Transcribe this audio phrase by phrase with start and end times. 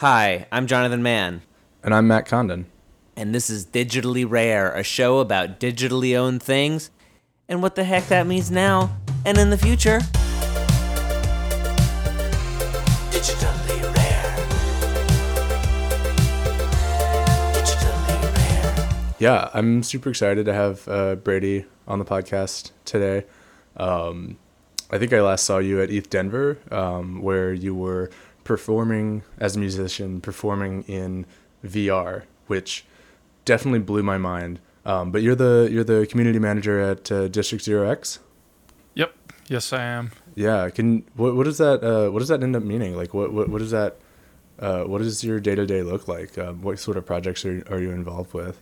[0.00, 1.42] Hi, I'm Jonathan Mann,
[1.82, 2.64] And I'm Matt Condon.
[3.16, 6.90] and this is Digitally Rare, a show about digitally owned things
[7.50, 9.98] and what the heck that means now and in the future.
[13.10, 14.36] Digitally Rare.
[17.52, 18.88] Digitally Rare.
[19.18, 23.26] Yeah, I'm super excited to have uh, Brady on the podcast today.
[23.76, 24.38] Um,
[24.90, 28.10] I think I last saw you at ETH Denver, um, where you were
[28.44, 31.26] performing as a musician, performing in
[31.64, 32.84] VR, which
[33.44, 34.60] definitely blew my mind.
[34.84, 38.18] Um, but you're the you're the community manager at uh, District Zero X.
[38.94, 39.14] Yep.
[39.48, 40.12] Yes, I am.
[40.34, 42.96] Yeah, can what what does that uh, what does that end up meaning?
[42.96, 43.96] Like what what, what does that
[44.58, 46.38] uh, what does your day to day look like?
[46.38, 48.60] Um, what sort of projects are are you involved with?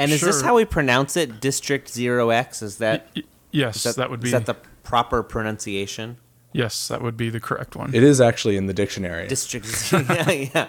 [0.00, 1.40] And is this how we pronounce it?
[1.42, 2.62] District Zero X?
[2.62, 4.28] Is that, Y- yes, is that, that, would be.
[4.28, 6.16] is that the proper pronunciation?
[6.52, 7.94] Yes, that would be the correct one.
[7.94, 9.28] It is actually in the dictionary.
[9.28, 9.92] District.
[9.92, 10.68] yeah, yeah.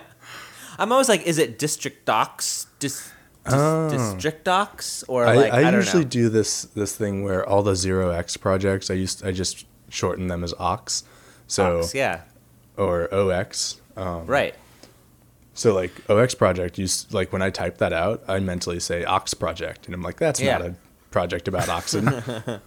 [0.78, 2.68] I'm always like, is it district docs?
[2.80, 3.12] Dis,
[3.46, 3.90] dis, Oh.
[3.90, 6.10] District docs or I, like I, I, don't usually know.
[6.10, 10.28] do this this thing where all the zero x projects I used I just shorten
[10.28, 11.04] them as ox,
[11.48, 12.22] so Docs, yeah,
[12.78, 13.82] or ox.
[13.98, 14.54] Um, right.
[15.56, 19.34] So like ox project, you like when I type that out, I mentally say ox
[19.34, 20.76] project, and I'm like, that's not a
[21.10, 22.06] project about oxen.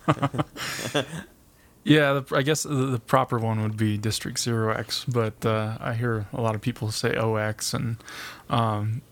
[1.84, 5.76] yeah, the, I guess the, the proper one would be District Zero X, but uh,
[5.80, 7.96] I hear a lot of people say OX and
[8.50, 9.02] um,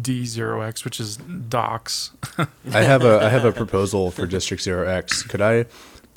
[0.00, 2.10] D Zero X, which is docs.
[2.72, 5.22] I have a I have a proposal for District Zero X.
[5.22, 5.66] Could I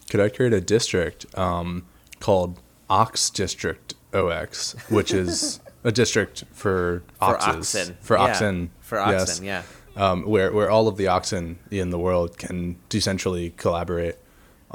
[0.09, 1.85] could I create a district um,
[2.19, 7.97] called Ox District OX, which is a district for For oxes oxen.
[8.01, 8.23] for Yeah.
[8.23, 9.21] oxen For yes.
[9.29, 9.63] oxen, yeah.
[9.97, 14.15] um, where where all of the oxen in the world can decentrally collaborate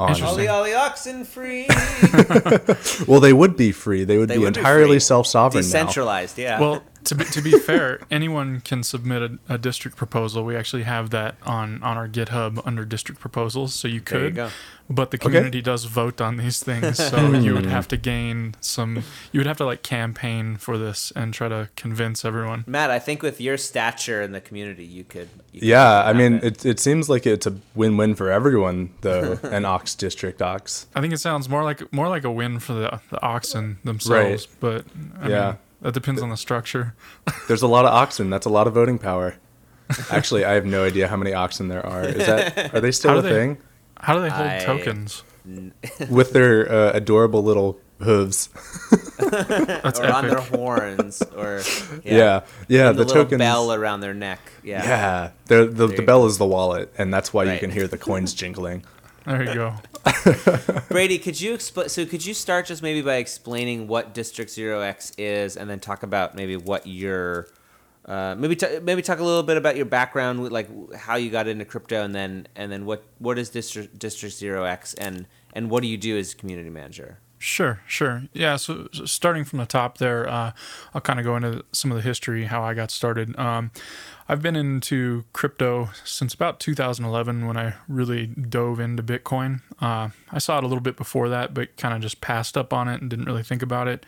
[0.00, 0.08] on.
[0.10, 0.48] Interesting.
[0.48, 1.66] Ollie, ollie, oxen free.
[3.06, 4.04] Well, they would be free.
[4.04, 5.00] They would They be would be entirely free.
[5.00, 5.66] self sovereign now.
[5.66, 6.60] Decentralized, yeah.
[6.60, 10.44] Well, to be, to be fair, anyone can submit a, a district proposal.
[10.44, 14.26] We actually have that on, on our GitHub under district proposals, so you There you
[14.26, 14.34] could.
[14.36, 14.50] go.
[14.92, 17.44] But the community does vote on these things, so mm-hmm.
[17.44, 19.04] you would have to gain some.
[19.30, 22.64] You would have to like campaign for this and try to convince everyone.
[22.66, 25.28] Matt, I think with your stature in the community, you could.
[25.52, 26.44] You could Yeah, I mean, it.
[26.44, 29.38] it, it seems like it's a win win for everyone, though.
[29.44, 30.88] an ox district ox.
[30.92, 34.46] I think it sounds more like more like a win for the the oxen themselves,
[34.58, 34.84] but
[35.20, 35.46] I Yeah.
[35.50, 36.94] mean, that depends on the structure.
[37.48, 38.30] There's a lot of oxen.
[38.30, 39.36] That's a lot of voting power.
[40.10, 42.04] Actually, I have no idea how many oxen there are.
[42.04, 43.58] Is that are they still a they- thing
[43.98, 45.24] How do they hold I- tokens?
[46.10, 48.48] with their uh, adorable little hooves?
[49.18, 51.62] That's or on their horns, or
[52.04, 52.90] Yeah, yeah.
[52.90, 53.38] and the, the, little tokens.
[53.38, 54.38] bell around their neck.
[54.62, 54.84] Yeah.
[54.84, 57.86] yeah, the the, the you bell is the wallet, and that's why you can hear
[57.88, 58.84] the coins jingling.
[59.26, 59.74] There you go.
[60.88, 61.88] Brady, could you explain?
[61.88, 65.80] So, could you start just maybe by explaining what District Zero X is, and then
[65.80, 67.48] talk about maybe what your
[68.06, 71.46] uh, maybe t- maybe talk a little bit about your background, like how you got
[71.46, 75.70] into crypto, and then and then what what is District District Zero X, and and
[75.70, 77.18] what do you do as community manager?
[77.42, 78.24] Sure, sure.
[78.34, 80.52] Yeah, so, so starting from the top there, uh,
[80.92, 83.34] I'll kind of go into some of the history, how I got started.
[83.38, 83.70] Um,
[84.30, 89.62] I've been into crypto since about 2011 when I really dove into Bitcoin.
[89.80, 92.72] Uh, I saw it a little bit before that, but kind of just passed up
[92.72, 94.06] on it and didn't really think about it.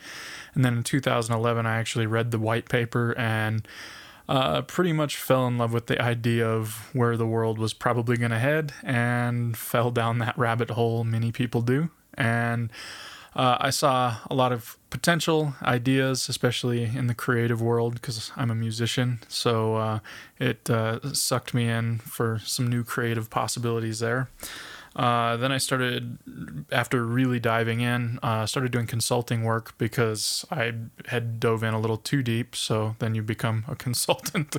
[0.54, 3.66] And then in 2011, I actually read the white paper and
[4.28, 8.16] uh, pretty much fell in love with the idea of where the world was probably
[8.16, 11.90] going to head and fell down that rabbit hole many people do.
[12.14, 12.70] And
[13.34, 18.50] uh, I saw a lot of potential ideas, especially in the creative world, because I'm
[18.50, 19.20] a musician.
[19.28, 19.98] So uh,
[20.38, 24.28] it uh, sucked me in for some new creative possibilities there.
[24.94, 26.18] Uh, then I started,
[26.70, 30.74] after really diving in, uh, started doing consulting work because I
[31.06, 32.54] had dove in a little too deep.
[32.54, 34.56] So then you become a consultant.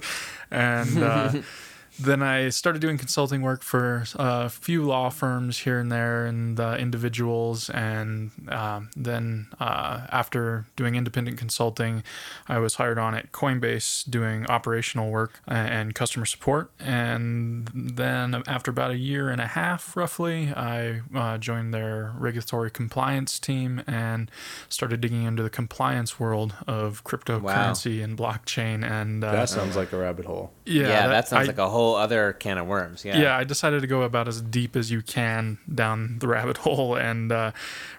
[0.50, 1.34] and uh,
[2.00, 6.60] then I started doing consulting work for a few law firms here and there and
[6.60, 7.70] uh, individuals.
[7.70, 12.04] And um, then uh, after doing independent consulting,
[12.48, 16.72] I was hired on at Coinbase doing operational work and customer support.
[16.80, 22.72] And then after about a year and a half, roughly, I uh, joined their regulatory
[22.72, 24.32] compliance team and
[24.68, 28.84] started digging into the compliance world of cryptocurrency and blockchain.
[28.84, 30.52] And uh, That sounds like a rabbit hole.
[30.66, 33.04] Yeah, that, sounds I- like a whole other can of worms.
[33.06, 33.18] Yeah.
[33.18, 36.96] yeah, I decided to go about as deep as you can down the rabbit hole,
[36.96, 37.52] and uh,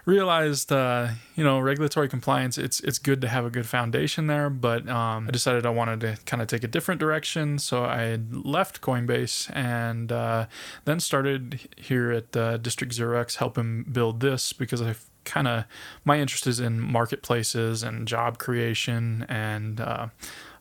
[0.05, 2.57] realized, uh, you know, regulatory compliance.
[2.57, 5.99] It's it's good to have a good foundation there, but um, I decided I wanted
[6.01, 7.59] to kind of take a different direction.
[7.59, 10.47] So I left Coinbase and uh,
[10.85, 14.95] then started here at uh, District Zero X helping build this because I
[15.25, 15.65] kind of
[16.05, 20.07] my interest is in marketplaces and job creation and uh,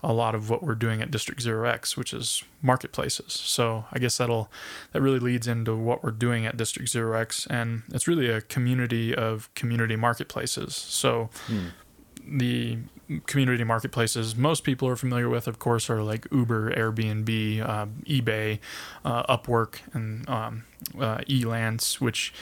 [0.04, 3.32] a lot of what we're doing at District Zero X, which is marketplaces.
[3.32, 4.50] So I guess that'll
[4.92, 8.40] that really leads into what we're doing at District Zero X, and it's really a
[8.40, 10.74] community of community marketplaces.
[10.74, 11.30] So
[12.26, 12.78] the
[13.26, 18.58] community marketplaces most people are familiar with, of course, are like Uber, Airbnb, uh, eBay,
[19.04, 20.64] uh, Upwork, and um,
[20.98, 22.32] uh, Elance, which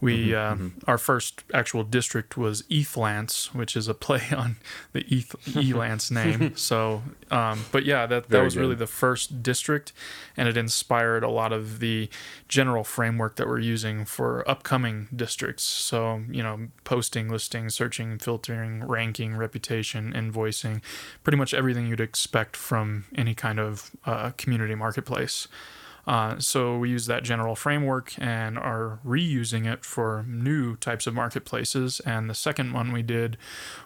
[0.00, 0.56] we uh,
[0.88, 4.56] our first actual district was Ethlance, which is a play on
[4.92, 6.56] the Eth- Elance name.
[6.56, 9.92] So, um, but yeah, that that Very was really the first district,
[10.36, 12.10] and it inspired a lot of the
[12.48, 15.62] general framework that we're using for upcoming districts.
[15.62, 20.82] So, you know, posting, listing, searching, filtering, ranking, reputation, invoicing,
[21.22, 25.46] pretty much everything you'd expect from any kind of uh, community marketplace.
[26.06, 31.14] Uh, so we use that general framework and are reusing it for new types of
[31.14, 32.00] marketplaces.
[32.00, 33.36] And the second one we did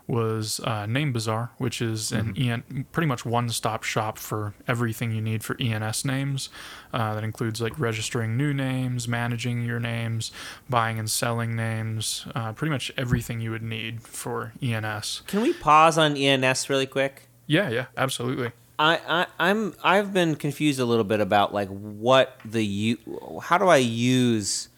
[0.06, 5.20] was uh, Name Bazaar, which is an EN, pretty much one-stop shop for everything you
[5.20, 6.48] need for ENS names.
[6.92, 10.32] Uh, that includes like registering new names, managing your names,
[10.70, 15.22] buying and selling names, uh, pretty much everything you would need for ENS.
[15.26, 17.28] Can we pause on ENS really quick?
[17.46, 18.52] Yeah, yeah, absolutely.
[18.78, 22.98] I, I I'm I've been confused a little bit about like what the u
[23.42, 24.68] how do I use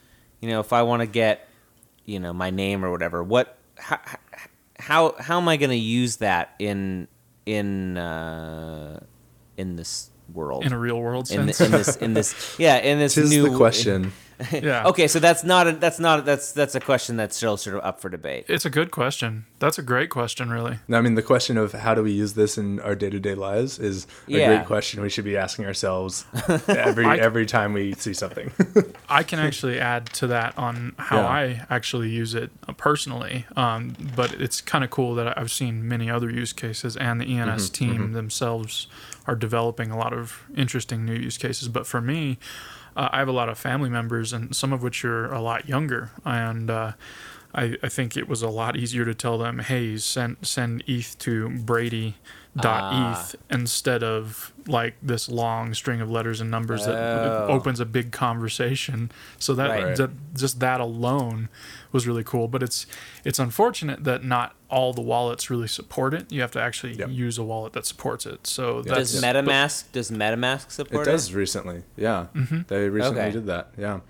[0.41, 1.49] you know if I want to get
[2.05, 3.99] you know my name or whatever what how
[4.79, 7.09] how, how am I going to use that in
[7.47, 9.01] in uh,
[9.57, 12.99] in this world In a real world in, the, in this in this yeah in
[12.99, 14.13] this Tis new the question.
[14.53, 14.87] yeah.
[14.87, 17.77] okay so that's not a, that's not a, that's that's a question that's still sort
[17.77, 19.47] of up for debate It's a good question.
[19.61, 20.79] That's a great question, really.
[20.93, 23.35] I mean, the question of how do we use this in our day to day
[23.35, 24.47] lives is a Yeah.
[24.55, 26.25] great question we should be asking ourselves
[26.69, 28.53] every I- every time we see something.
[29.09, 31.27] I can actually add to that on how Yeah.
[31.27, 33.47] I actually use it uh, personally.
[33.57, 37.27] Um, but it's kind of cool that I've seen many other use cases, and the
[37.39, 38.87] ENS team themselves
[39.27, 41.67] are developing a lot of interesting new use cases.
[41.69, 42.39] But for me,
[42.99, 45.69] uh, I have a lot of family members, and some of which are a lot
[45.69, 46.93] younger, and uh,
[47.55, 51.17] I, I think it was a lot easier to tell them, "Hey, send send ETH
[51.21, 52.17] to Brady."
[52.57, 53.13] dot Ah.
[53.13, 57.47] eth instead of like this long string of letters and numbers that Oh.
[57.51, 59.97] opens a big conversation so that, Right.
[59.97, 61.51] that just that alone
[61.93, 62.87] was really cool but it's
[63.25, 67.09] it's unfortunate that not all the wallets really support it you have to actually Yep.
[67.11, 68.95] use a wallet that supports it so Yeah.
[68.95, 71.83] that's does but- MetaMask does MetaMask support it It does recently.
[71.97, 72.27] Yeah.
[72.69, 73.31] They recently Okay.
[73.33, 73.73] did that.
[73.79, 74.01] Yeah.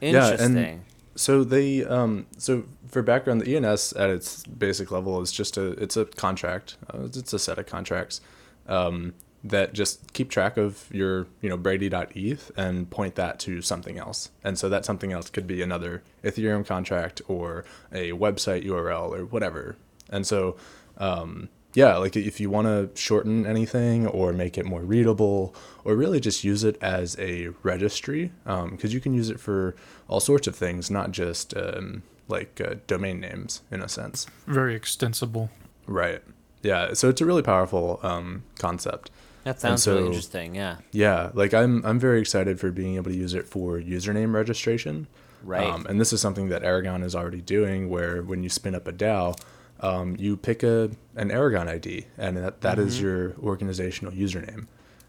[0.00, 0.80] interesting Yeah, and
[1.14, 5.68] so they um so for background the ENS at its basic level is just a
[5.82, 6.76] it's a contract.
[6.92, 8.20] Uh, it's a set of contracts
[8.68, 9.14] um
[9.50, 14.30] that just keep track of your, you know, brady.eth and point that to something else.
[14.44, 19.24] And so that something else could be another Ethereum contract or a website URL or
[19.24, 19.76] whatever.
[20.10, 20.56] And so
[20.98, 25.54] um yeah, like if you want to shorten anything or make it more readable,
[25.84, 29.76] or really just use it as a registry, because you can use it for
[30.08, 34.26] all sorts of things, not just um, like uh, domain names in a sense.
[34.46, 35.50] very extensible
[35.86, 36.22] Right.
[36.62, 36.94] Yeah.
[36.94, 39.10] So it's a really powerful um, concept.
[39.46, 41.30] That sounds really interesting yeah Yeah.
[41.34, 45.06] Like I'm I'm very excited for being able to use it for username registration.
[45.42, 45.62] Right.
[45.72, 48.88] Um, and this is something that Aragon is already doing, where when you spin up
[48.88, 49.38] a DAO,
[49.80, 54.66] um, you pick a an Aragon ID, and that, that is your organizational username,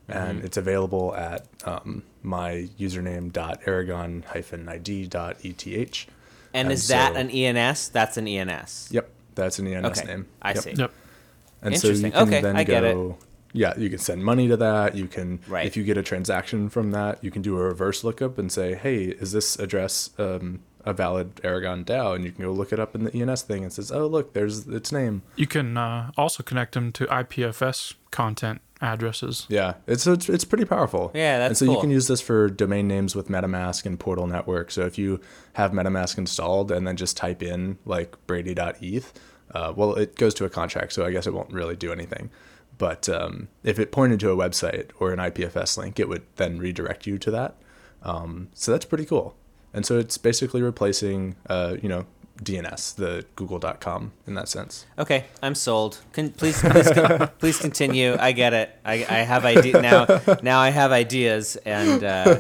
[0.07, 5.65] and it's available at um, my username dot aragon hyphen id dot eth.
[5.67, 6.07] and
[6.53, 10.27] and is that an ENS that's an ENS Yep, that's an ENS okay name.
[10.41, 10.63] I Yep.
[10.63, 10.91] see yep
[11.63, 12.11] And so you Interesting.
[12.11, 12.94] can Okay, then I get it.
[12.94, 13.17] go.
[13.57, 14.95] Yeah, you can send money to that.
[14.95, 15.66] You can, Right.
[15.66, 18.76] if you get a transaction from that, you can do a reverse lookup and say,
[18.76, 22.80] "Hey, is this address um, a valid Aragon DAO?" And you can go look it
[22.80, 26.11] up in the ENS thing and says, "Oh, look, there's its name." you can uh,
[26.18, 31.09] also connect them to ipfs content addresses Yeah, it's it's, it's pretty powerful.
[31.16, 31.76] Yeah, that's And so cool.
[31.76, 34.69] you can use this for domain names with MetaMask and Portal Network.
[34.71, 35.19] So if you
[35.54, 39.14] have MetaMask installed and then just type in like Brady.eth,
[39.52, 42.30] uh, well, it goes to a contract, so I guess it won't really do anything.
[42.77, 46.59] But um, if it pointed to a website or an IPFS link, it would then
[46.59, 47.55] redirect you to that.
[48.03, 49.35] Um, so that's pretty cool.
[49.73, 52.05] And so it's basically replacing, uh, you know,
[52.43, 54.85] DNS, the Google.com in that sense.
[54.97, 55.99] Okay, I'm sold.
[56.13, 58.15] Can, please, please, con- please continue.
[58.19, 58.77] I get it.
[58.85, 60.05] I, I have idea now.
[60.43, 62.39] Now I have ideas, and uh,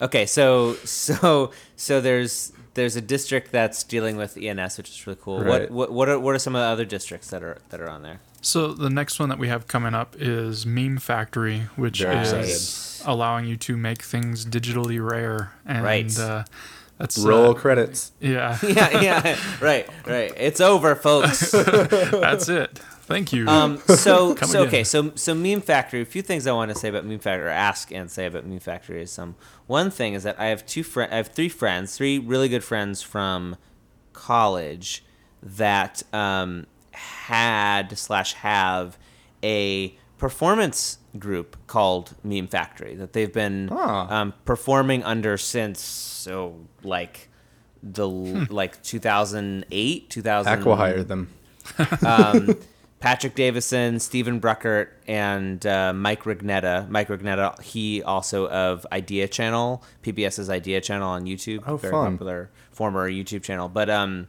[0.00, 0.26] okay.
[0.26, 5.42] So, so, so there's there's a district that's dealing with ENS, which is really cool.
[5.42, 5.70] Right.
[5.70, 7.88] What what what are what are some of the other districts that are that are
[7.88, 8.20] on there?
[8.40, 12.32] So the next one that we have coming up is Meme Factory, which Very is
[12.32, 13.10] excited.
[13.10, 15.52] allowing you to make things digitally rare.
[15.66, 16.18] And Right.
[16.18, 16.44] uh,
[16.98, 18.12] That's Roll uh, credits.
[18.20, 20.32] yeah, yeah, yeah, right, right.
[20.36, 21.50] It's over, folks.
[21.52, 22.78] that's it.
[23.02, 23.46] Thank you.
[23.48, 26.02] Um, so, so okay, so so Meme Factory.
[26.02, 28.44] A few things I want to say about Meme Factory, or ask and say about
[28.46, 29.34] Meme Factory is some.
[29.66, 31.12] One thing is that I have two friends.
[31.12, 33.56] I have three friends, three really good friends from
[34.12, 35.04] college
[35.42, 36.66] that um,
[37.26, 38.98] had slash have
[39.42, 44.20] a performance group called Meme Factory that they've been Ah.
[44.20, 47.28] um, performing under since so like
[47.82, 48.44] the Hmm.
[48.50, 51.28] like 2008 2000 Aqua hired them.
[52.06, 52.56] um,
[53.00, 56.88] Patrick Davison, Stephen Bruckert, and uh, Mike Rugnetta.
[56.88, 61.62] Mike Rugnetta, he also of Idea Channel, PBS's Idea Channel on YouTube.
[61.64, 62.14] Oh, very fun.
[62.14, 63.68] popular former YouTube channel.
[63.68, 64.26] But um,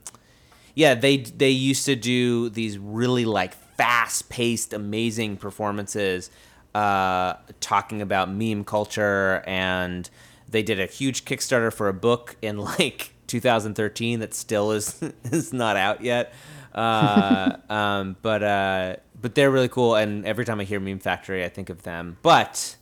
[0.80, 6.32] yeah, they they used to do these really like fast paced, amazing performances,
[6.74, 10.10] uh, talking about meme culture, and
[10.48, 15.52] they did a huge Kickstarter for a book in like 2013 that still is is
[15.52, 16.34] not out yet.
[16.74, 21.44] Uh, um, but uh, but they're really cool, and every time I hear Meme Factory,
[21.44, 22.16] I think of them.
[22.22, 22.78] But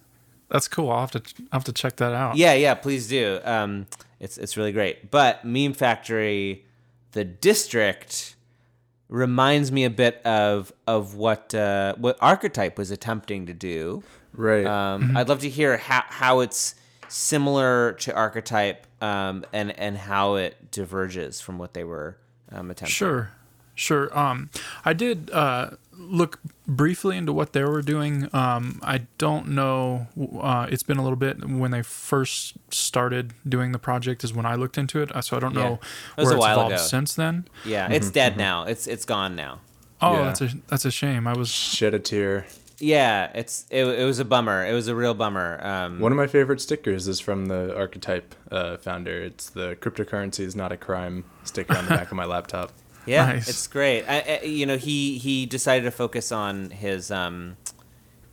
[0.50, 0.92] that's cool.
[0.92, 2.38] I'll have to I'll have to check that out.
[2.38, 3.40] yeah, yeah, please do.
[3.44, 3.88] Um,
[4.20, 5.10] it's it's really great.
[5.10, 6.64] But Meme Factory,
[7.12, 8.36] the district,
[9.10, 14.04] reminds me a bit of of what uh, what Archetype was attempting to do.
[14.34, 14.66] Right.
[14.66, 16.76] Um, I'd love to hear how how it's
[17.08, 22.18] similar to Archetype, um, and and how it diverges from what they were
[22.52, 22.94] um, attempting.
[22.94, 23.32] Sure,
[23.76, 24.18] sure.
[24.18, 24.50] Um,
[24.86, 28.30] I did uh, look briefly into what they were doing.
[28.34, 30.08] Um, I don't know.
[30.42, 34.46] Uh, it's been a little bit when they first started doing the project is when
[34.46, 35.12] I looked into it.
[35.16, 35.64] uh, So I don't Yeah.
[35.64, 35.74] know
[36.18, 36.82] It was where a it's while evolved ago.
[36.84, 37.48] since then.
[37.66, 38.64] Yeah, it's dead now.
[38.64, 39.60] It's it's gone now.
[40.02, 40.24] Oh, Yeah.
[40.26, 41.28] that's a that's a shame.
[41.28, 42.46] I was Shed a tear.
[42.80, 44.64] Yeah, it's it, it was a bummer.
[44.64, 45.60] It was a real bummer.
[45.66, 49.20] Um, One of my favorite stickers is from the Archetype uh, founder.
[49.24, 52.72] It's the cryptocurrency is not a crime sticker on the back of my laptop.
[53.08, 53.48] Yeah, Nice.
[53.48, 54.04] it's great.
[54.08, 57.58] I, I, you know, he he decided to focus on his um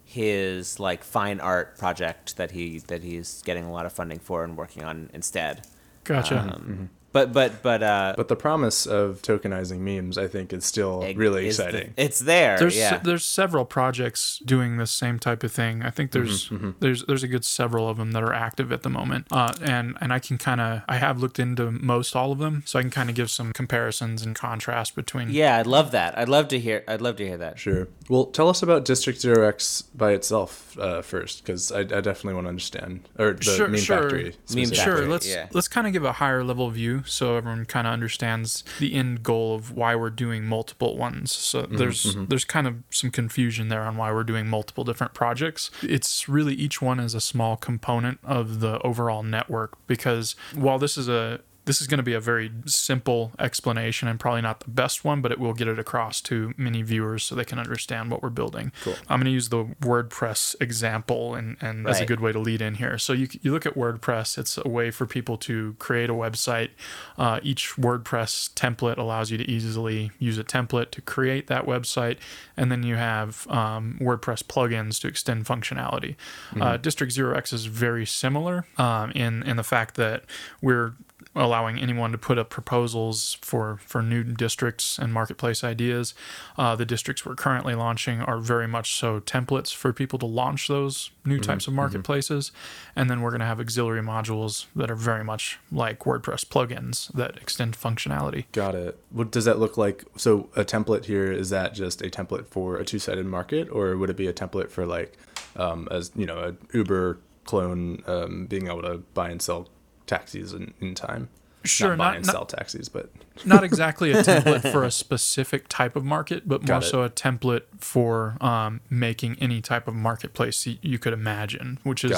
[0.05, 4.45] his like fine art project that he that he's getting a lot of funding for
[4.45, 5.67] and working on instead.
[6.05, 6.39] gotcha.
[6.39, 11.03] Um, But but but uh, But the promise of tokenizing memes, I think, is still
[11.03, 11.95] it really is the- exciting.
[11.97, 12.59] it's there.
[12.59, 12.99] there's yeah.
[12.99, 15.83] there's several projects doing the same type of thing.
[15.83, 18.91] I think there's there's there's a good several of them that are active at the
[18.91, 19.29] moment.
[19.31, 22.65] Uh, and and I can kind of I have looked into most all of them,
[22.67, 25.31] so I can kind of give some comparisons and contrast between.
[25.31, 26.19] yeah, I'd love that.
[26.19, 26.83] I'd love to hear.
[26.89, 27.61] I'd love to hear that.
[27.61, 27.87] Sure.
[28.09, 32.35] Well, tell us about District Zero X by itself uh, first, because I, I definitely
[32.35, 34.01] want to understand, or the Sure, Meme sure.
[34.03, 34.25] Factory.
[34.25, 34.75] Meme specifically.
[34.75, 35.47] Sure, Factory, let's yeah.
[35.53, 39.23] let's kind of give a higher level view so everyone kind of understands the end
[39.23, 41.33] goal of why we're doing multiple ones.
[41.33, 42.27] So mm-hmm, there's mm-hmm.
[42.27, 45.71] there's kind of some confusion there on why we're doing multiple different projects.
[45.83, 50.97] It's really each one is a small component of the overall network because while this
[50.97, 54.71] is a this is going to be a very simple explanation and probably not the
[54.71, 58.11] best one, but it will get it across to many viewers so they can understand
[58.11, 58.73] what we're building.
[58.83, 58.95] Cool.
[59.09, 62.61] I'm going to use the WordPress example and, and as a good way to lead
[62.61, 62.99] in here.
[62.99, 66.71] So you, you look at WordPress, it's a way for people to create a website.
[67.17, 72.19] Uh, each WordPress template allows you to easily use a template to create that website.
[72.57, 76.17] And then you have um, WordPress plugins to extend functionality.
[76.61, 80.25] Uh, District Zero X is very similar um, in, in the fact that
[80.61, 80.95] we're
[81.37, 86.15] allowing anyone to put up proposals for for new districts and marketplace ideas.
[86.57, 90.69] Uh, the districts we're currently launching are very much so templates for people to launch
[90.69, 92.53] those new types of marketplaces,
[92.95, 97.13] and then we're going to have auxiliary modules that are very much like WordPress plugins
[97.13, 98.45] that extend functionality.
[98.53, 98.99] Got it.
[99.11, 100.05] What does that look like?
[100.17, 104.11] So a template here is that just a template for a two-sided market, or would
[104.11, 105.17] it be a template for like,
[105.57, 109.69] um, as you know, a Uber clone um, being able to buy and sell
[110.07, 111.29] taxis in, in time?
[111.65, 113.11] Sure, not buy not- and not- sell taxis, but
[113.45, 117.63] not exactly a template for a specific type of market, but more so a template
[117.79, 122.13] for um, making any type of marketplace y- you could imagine, which is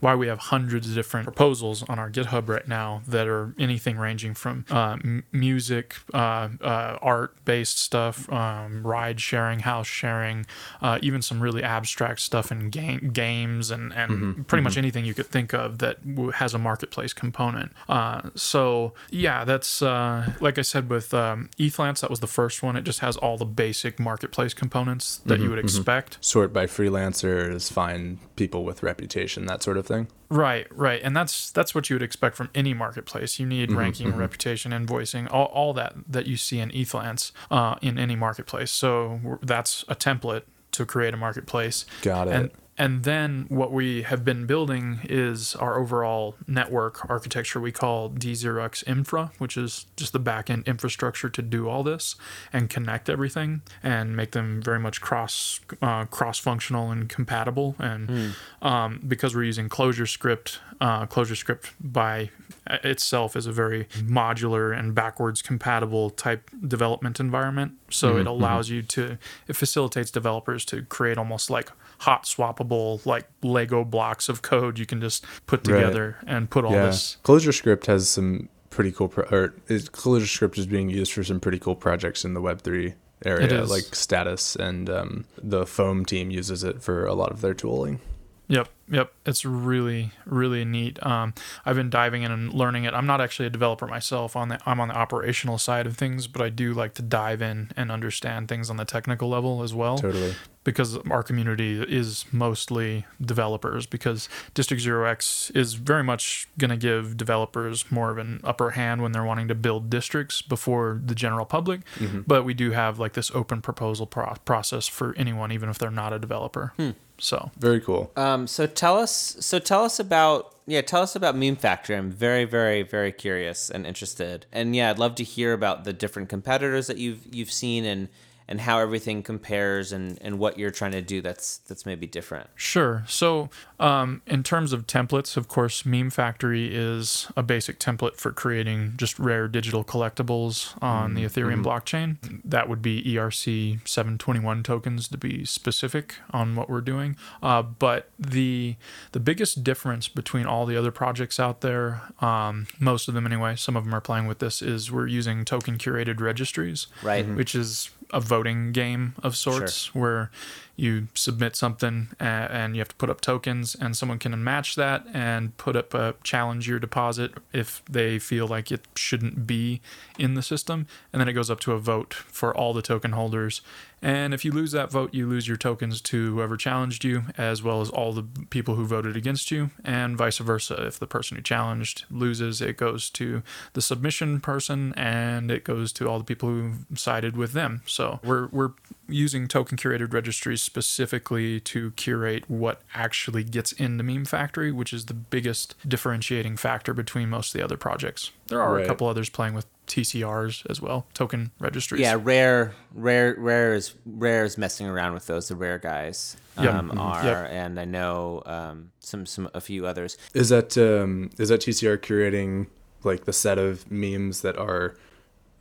[0.00, 3.98] why we have hundreds of different proposals on our GitHub right now that are anything
[3.98, 10.46] ranging from uh, m- music, uh, uh, art based stuff, um, ride sharing, house sharing,
[10.80, 14.42] uh, even some really abstract stuff in game, games, and, and Mm-hmm.
[14.42, 17.72] pretty much anything you could think of that w- has a marketplace component.
[17.88, 22.62] Uh, so, yeah, that's uh, like I said with um, Ethlance, that was the first
[22.62, 22.76] one.
[22.76, 26.18] It just has all the basic marketplace components that Mm-hmm, you would expect.
[26.20, 30.08] sort by freelancers, find people with reputation, that sort of thing.
[30.28, 33.38] Right, right, and that's that's what you would expect from any marketplace.
[33.38, 37.98] You need ranking, reputation, invoicing, all, all that that you see in Ethlance uh, in
[37.98, 38.70] any marketplace.
[38.70, 40.42] So that's a template
[40.72, 41.84] to create a marketplace.
[42.00, 42.34] Got it.
[42.34, 48.08] And and then what we have been building is our overall network architecture we call
[48.10, 52.16] D0X Infra, which is just the backend infrastructure to do all this
[52.52, 57.76] and connect everything and make them very much cross uh, cross functional and compatible.
[57.78, 62.30] And um, because we're using ClojureScript, uh, ClojureScript by
[62.66, 67.74] itself is a very modular and backwards compatible type development environment.
[67.90, 71.70] So it allows you to it facilitates developers to create almost like
[72.00, 75.76] hot swappable like Lego blocks of code you can just put Right.
[75.80, 76.86] together and put all yeah.
[76.86, 77.16] this.
[77.22, 81.60] ClojureScript has some pretty cool, pro- or is, ClojureScript is being used for some pretty
[81.60, 86.82] cool projects in the Web3 area, like Status, and um, the Foam team uses it
[86.82, 88.00] for a lot of their tooling.
[88.48, 89.12] Yep, yep.
[89.24, 91.04] It's really, really neat.
[91.04, 91.32] Um,
[91.64, 92.92] I've been diving in and learning it.
[92.92, 94.36] I'm not actually a developer myself.
[94.36, 97.40] On the I'm on the operational side of things, but I do like to dive
[97.40, 99.96] in and understand things on the technical level as well.
[99.98, 100.34] Totally.
[100.64, 107.16] Because our community is mostly developers because district 0x is very much going to give
[107.16, 111.44] developers more of an upper hand when they're wanting to build districts before the general
[111.44, 111.80] public
[112.26, 115.90] but we do have like this open proposal pro- process for anyone even if they're
[115.90, 116.72] not a developer
[117.18, 118.10] so Very cool.
[118.16, 121.94] Um, so tell us, so tell us about, yeah, tell us about Meme Factory.
[121.94, 124.46] I'm very, very, very curious and interested.
[124.50, 128.08] And yeah, I'd love to hear about the different competitors that you've you've seen and
[128.48, 132.48] and how everything compares and and what you're trying to do that's that's maybe different.
[132.54, 133.04] Sure.
[133.06, 133.48] So,
[133.80, 138.94] um, in terms of templates, of course, Meme Factory is a basic template for creating
[138.96, 142.16] just rare digital collectibles on the Ethereum blockchain.
[142.44, 147.16] That would be ERC 721 tokens to be specific on what we're doing.
[147.42, 148.76] Uh, but the
[149.12, 153.56] the biggest difference between all the other projects out there, um, most of them anyway,
[153.56, 157.26] some of them are playing with this, is we're using token curated registries Right.
[157.26, 160.30] which is a voting game of sorts where
[160.76, 164.74] you submit something uh, and you have to put up tokens and someone can match
[164.74, 169.80] that and put up a challenge your deposit if they feel like it shouldn't be
[170.18, 173.12] in the system and then it goes up to a vote for all the token
[173.12, 173.60] holders.
[174.00, 177.62] And if you lose that vote you lose your tokens to whoever challenged you as
[177.62, 180.86] well as all the people who voted against you and vice versa.
[180.86, 183.42] If the person who challenged loses it goes to
[183.74, 187.82] the submission person and it goes to all the people who sided with them.
[187.86, 188.72] So we're we're
[189.12, 195.06] using token curated registries specifically to curate what actually gets into meme factory which is
[195.06, 199.28] the biggest differentiating factor between most of the other projects there are a couple others
[199.28, 204.86] playing with TCRs as well token registries Yeah, rare, rare, rare is rare is messing
[204.86, 205.48] around with those.
[205.48, 206.74] The rare guys Yep.
[206.74, 206.98] um, Mhm.
[207.00, 207.48] are, Yep.
[207.50, 210.16] and I know um, some, some, a few others.
[210.34, 212.68] Is that um, is that TCR curating
[213.04, 214.96] like the set of memes that are?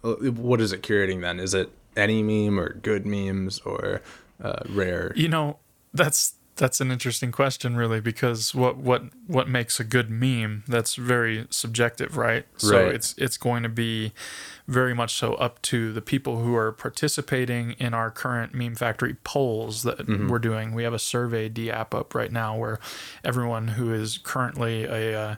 [0.03, 1.39] uh, What is it curating then?
[1.39, 4.01] Is it any meme or good memes or
[4.41, 5.11] uh, rare?
[5.15, 5.57] You know,
[5.93, 10.95] that's that's an interesting question really because what what what makes a good meme that's
[10.95, 12.45] very subjective, right?
[12.57, 12.95] So Right.
[12.95, 14.13] it's it's going to be
[14.67, 19.15] very much so up to the people who are participating in our current meme factory
[19.23, 20.73] polls that we're doing.
[20.73, 22.79] We have a survey D app up right now where
[23.23, 25.35] everyone who is currently a uh,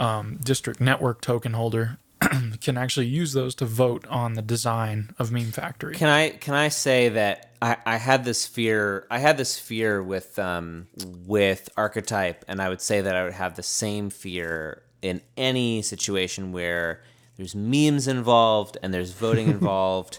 [0.00, 1.98] um, district network token holder
[2.60, 5.94] can actually use those to vote on the design of meme factory.
[5.94, 10.02] Can I can I say that I, I had this fear I had this fear
[10.02, 10.86] with um
[11.26, 15.82] with archetype and I would say that I would have the same fear in any
[15.82, 17.02] situation where
[17.36, 20.18] there's memes involved and there's voting involved.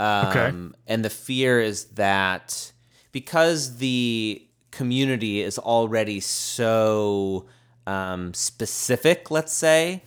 [0.00, 0.52] Um, Okay.
[0.86, 2.72] and the fear is that
[3.10, 7.46] because the community is already so
[7.86, 10.02] um, specific, let's say,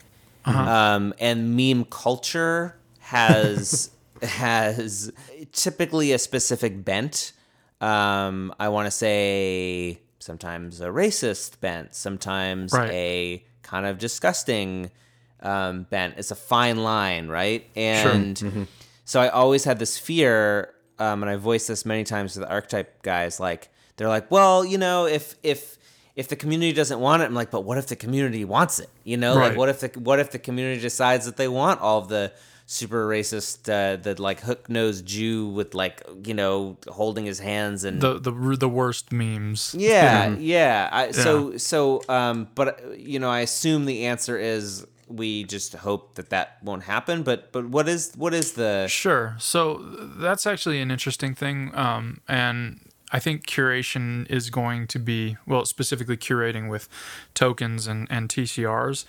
[0.45, 5.11] um, and meme culture has has
[5.51, 7.33] typically a specific bent.
[7.79, 12.91] Um, I want to say sometimes a racist bent, sometimes Right.
[12.91, 14.91] a kind of disgusting
[15.41, 16.15] um, bent.
[16.17, 17.67] It's a fine line, right?
[17.75, 18.67] And
[19.05, 22.49] so I always had this fear, um, and I voiced this many times to the
[22.49, 23.39] archetype guys.
[23.39, 25.77] Like they're like, well, you know, if if
[26.21, 28.89] if the community doesn't want it, I'm like, but what if the community wants it?
[29.03, 31.97] You know, like what if the what if the community decides that they want all
[31.97, 32.31] of the
[32.67, 37.83] super racist, uh, the like hook nosed Jew with like you know holding his hands
[37.83, 39.75] and the the the worst memes.
[39.75, 40.89] yeah, yeah.
[40.91, 46.15] I, So, so, um, but you know, I assume the answer is we just hope
[46.15, 47.23] that that won't happen.
[47.23, 49.35] But, but what is what is the Sure.
[49.39, 49.77] So
[50.19, 51.71] that's actually an interesting thing.
[51.73, 52.79] Um, and
[53.13, 56.87] I think curation is going to be well, specifically curating with
[57.33, 59.05] tokens and and TCRs.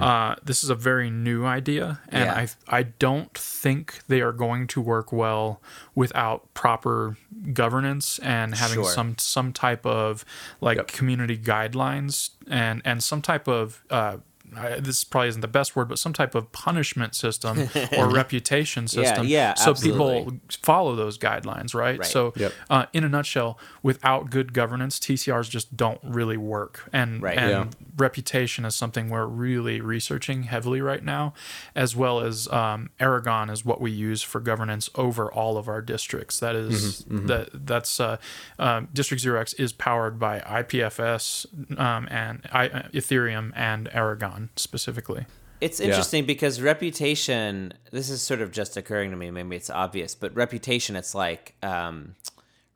[0.00, 2.46] Uh, this is a very new idea, and Yeah.
[2.70, 5.60] I I don't think they are going to work well
[5.94, 7.16] without proper
[7.52, 8.90] governance and having Sure.
[8.92, 10.24] some some type of
[10.60, 10.88] like Yep.
[10.88, 14.16] community guidelines and and some type of uh,
[14.56, 18.88] I, this probably isn't the best word, but some type of punishment system or reputation
[18.88, 19.26] system.
[19.26, 20.24] yeah, yeah, so absolutely.
[20.24, 21.98] people follow those guidelines, right?
[21.98, 22.06] Right.
[22.06, 22.52] So, Yep.
[22.70, 26.88] uh, in a nutshell, without good governance, TCRs just don't really work.
[26.92, 27.38] And Right.
[27.38, 27.64] and Yeah.
[27.96, 31.34] reputation is something we're really researching heavily right now,
[31.74, 35.80] as well as um, Aragon is what we use for governance over all of our
[35.82, 36.38] districts.
[36.40, 38.16] That is- Mm-hmm, that that's uh,
[38.58, 41.46] um, District Zero X is powered by IPFS
[41.78, 45.26] um, and I, uh, Ethereum and Aragon specifically.
[45.60, 45.86] It's Yeah.
[45.86, 47.72] interesting because reputation.
[47.92, 49.30] This is sort of just occurring to me.
[49.30, 50.96] Maybe it's obvious, but reputation.
[50.96, 52.14] It's like um,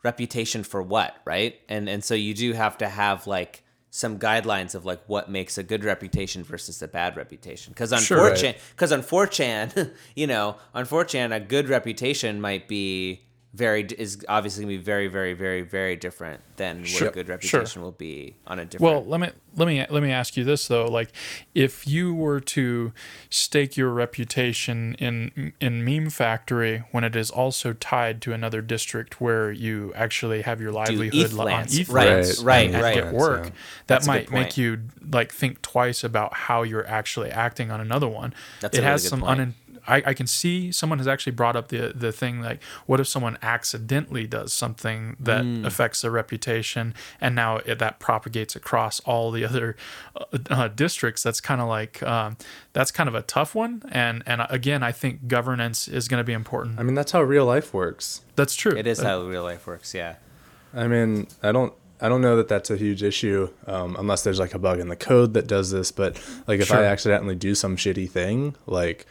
[0.02, 1.58] reputation for what, right?
[1.68, 5.56] And and so you do have to have like some guidelines of like what makes
[5.58, 7.72] a good reputation versus a bad reputation.
[7.72, 8.30] Because on Sure.
[8.30, 13.22] 4chan, because on 4chan, you know, on 4chan, a good reputation might be
[13.56, 17.08] very is obviously gonna be very very very very different than what Sure.
[17.08, 17.34] a good Sure.
[17.36, 18.82] reputation will be on a different.
[18.94, 21.10] Well, let me let me let me ask you this though: like,
[21.54, 22.92] if you were to
[23.30, 29.20] stake your reputation in in Meme Factory when it is also tied to another district
[29.20, 32.94] where you actually have your livelihood li- on ETH ETH Right, right, and right.
[32.94, 33.50] get work, Yeah.
[33.50, 33.54] that
[33.86, 38.34] That's might make you like think twice about how you're actually acting on another one.
[38.60, 39.40] That's it a really has good some point.
[39.40, 39.52] unin-
[39.88, 43.08] I, I can see someone has actually brought up the the thing like what if
[43.08, 45.64] someone accidentally does something that Mm.
[45.66, 49.76] affects their reputation and now it, that propagates across all the other
[50.16, 52.36] uh, uh, districts that's kind of like um,
[52.72, 56.24] that's kind of a tough one and and again I think governance is going to
[56.24, 58.22] be important I mean, that's how real life works.
[58.34, 59.94] that's true it is Uh, how real life works.
[59.94, 60.16] Yeah.
[60.74, 64.38] I mean, I don't I don't know that that's a huge issue um, unless there's
[64.38, 65.90] like a bug in the code that does this.
[65.92, 66.76] But like if Sure.
[66.78, 69.06] I accidentally do some shitty thing, like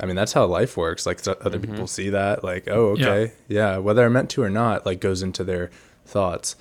[0.00, 1.06] I mean that's how life works.
[1.06, 1.70] Like other Mm-hmm.
[1.70, 3.06] people see that, like oh Yeah.
[3.08, 3.76] okay, yeah.
[3.78, 5.70] whether I meant to or not, like goes into their
[6.06, 6.56] thoughts,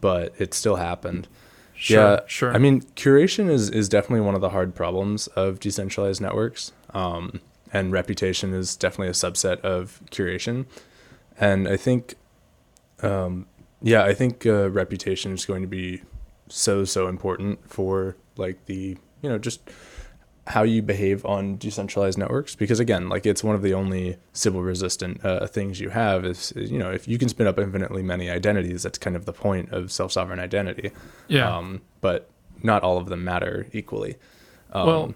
[0.00, 1.28] but it still happened.
[1.74, 2.52] Sure, yeah, sure.
[2.54, 7.40] I mean, curation is is definitely one of the hard problems of decentralized networks, um,
[7.72, 10.66] and reputation is definitely a subset of curation.
[11.38, 12.16] And I think,
[13.02, 13.46] um,
[13.80, 16.02] yeah, I think uh, reputation is going to be
[16.48, 19.60] so so important for like the you know just
[20.50, 24.62] how you behave on decentralized networks because again like it's one of the only Sybil
[24.62, 28.28] resistant uh, things you have is you know if you can spin up infinitely many
[28.28, 30.90] identities that's kind of the point of self-sovereign identity.
[31.28, 31.56] Yeah.
[31.56, 32.28] Um, but
[32.62, 34.16] not all of them matter equally.
[34.72, 35.14] Um, well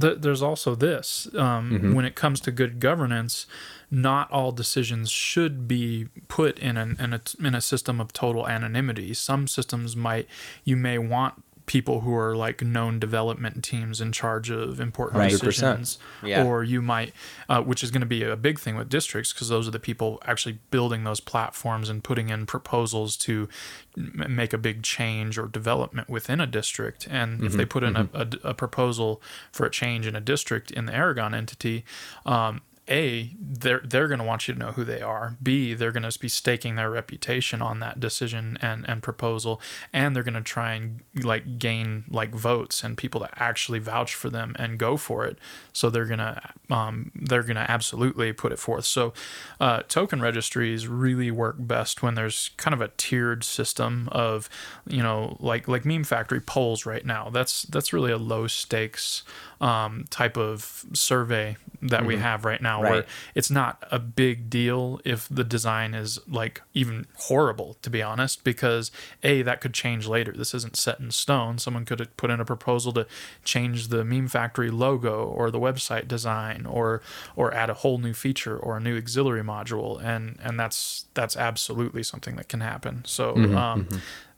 [0.00, 1.94] th- there's also this um, Mm-hmm.
[1.94, 3.46] when it comes to good governance
[3.90, 8.48] not all decisions should be put in an in a, in a system of total
[8.48, 9.14] anonymity.
[9.14, 10.26] Some systems might
[10.64, 15.32] you may want people who are like known development teams in charge of important Right.
[15.32, 15.40] 100%.
[15.40, 16.44] decisions Yeah.
[16.44, 17.12] or you might
[17.48, 19.80] uh, which is going to be a big thing with districts because those are the
[19.80, 23.48] people actually building those platforms and putting in proposals to
[23.96, 27.96] m- make a big change or development within a district and if they put in
[27.96, 31.84] a, a, a proposal for a change in a district in the aragon entity
[32.24, 35.36] um, a they're they're going to want you to know who they are.
[35.42, 39.60] B they're going to be staking their reputation on that decision and and proposal.
[39.92, 44.14] And they're going to try and like gain like votes and people that actually vouch
[44.14, 45.38] for them and go for it.
[45.72, 48.84] So they're going to um, they're going to absolutely put it forth.
[48.84, 49.12] So
[49.60, 54.48] uh, token registries really work best when there's kind of a tiered system of
[54.86, 57.30] you know like like meme factory polls right now.
[57.30, 59.24] That's that's really a low stakes
[59.60, 65.00] um, type of survey that we have right now where it's not a big deal
[65.04, 68.90] if the design is like even horrible to be honest because
[69.22, 70.32] a that could change later.
[70.32, 71.58] This isn't set in stone.
[71.58, 73.06] Someone could put in a proposal to
[73.44, 77.02] change the meme factory logo or the website design or
[77.34, 81.36] or add a whole new feature or a new auxiliary module and and that's that's
[81.36, 83.02] absolutely something that can happen.
[83.04, 83.88] So um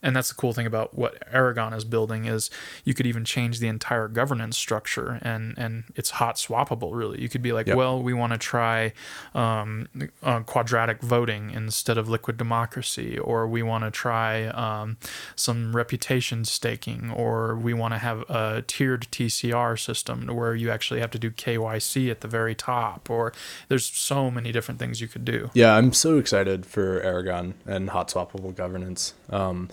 [0.02, 2.50] and that's the cool thing about what Aragon is building is
[2.84, 7.20] you could even change the entire governance structure and and it's hot swappable really.
[7.20, 7.76] You could be like, Yep.
[7.76, 8.92] well, we want to try
[9.34, 9.88] um,
[10.22, 14.96] uh, quadratic voting instead of liquid democracy, or we want to try um,
[15.36, 21.00] some reputation staking, or we want to have a tiered TCR system where you actually
[21.00, 23.32] have to do KYC at the very top, or
[23.68, 25.50] there's so many different things you could do.
[25.54, 29.14] Yeah, I'm so excited for Aragon and hot swappable governance.
[29.30, 29.68] Um,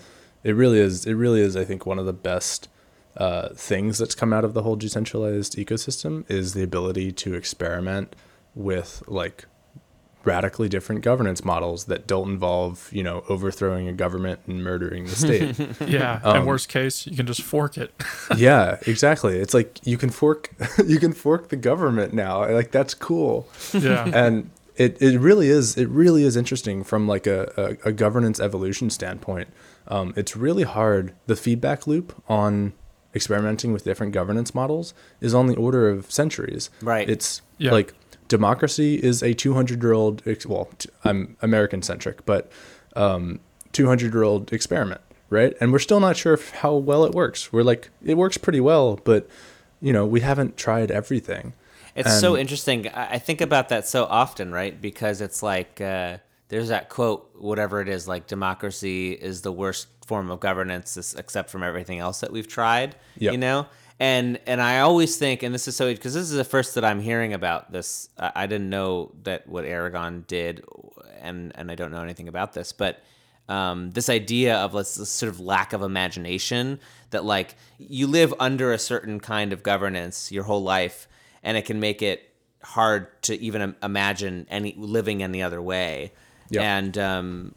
[0.46, 1.04] it really is.
[1.04, 1.56] It really is.
[1.56, 2.68] I think one of the best
[3.16, 8.14] uh, things that's come out of the whole decentralized ecosystem is the ability to experiment
[8.54, 9.46] with like
[10.22, 15.16] radically different governance models that don't involve, you know, overthrowing a government and murdering the
[15.16, 15.58] state.
[15.88, 16.20] Yeah.
[16.24, 17.92] Um, and worst case, you can just fork it.
[18.36, 19.38] yeah, exactly.
[19.38, 20.52] It's like you can fork
[20.86, 22.48] you can fork the government now.
[22.48, 23.48] Like that's cool.
[23.72, 24.08] yeah.
[24.14, 28.38] and it, it really is it really is interesting from like a, a, a governance
[28.38, 29.48] evolution standpoint
[29.88, 32.72] um, it's really hard the feedback loop on
[33.14, 37.08] experimenting with different governance models is on the order of centuries Right.
[37.08, 37.70] it's Yeah.
[37.72, 37.94] like
[38.28, 42.50] democracy is a 200 year old well t- i'm american centric but
[42.94, 43.40] um,
[43.72, 47.62] 200 year old experiment right and we're still not sure how well it works we're
[47.62, 49.28] like it works pretty well but
[49.80, 51.52] you know we haven't tried everything
[51.94, 52.88] It's so interesting.
[52.88, 54.78] I I think about that so often, right?
[54.88, 56.18] Because it's like uh,
[56.48, 61.50] there's that quote, whatever it is, like democracy is the worst form of governance except
[61.50, 62.94] from everything else that we've tried.
[63.18, 63.32] Yep.
[63.32, 63.66] You know,
[63.98, 66.84] and and I always think, and this is so because this is the first that
[66.84, 68.08] I'm hearing about this.
[68.18, 70.64] I, didn't know that what Aragon did,
[71.20, 73.02] and and I don't know anything about this, but
[73.48, 76.80] um, this idea of this, this sort of lack of imagination
[77.10, 81.08] that like you live under a certain kind of governance your whole life
[81.42, 82.32] and it can make it
[82.62, 86.12] hard to even imagine any living any other way
[86.50, 86.62] Yeah.
[86.76, 87.54] and um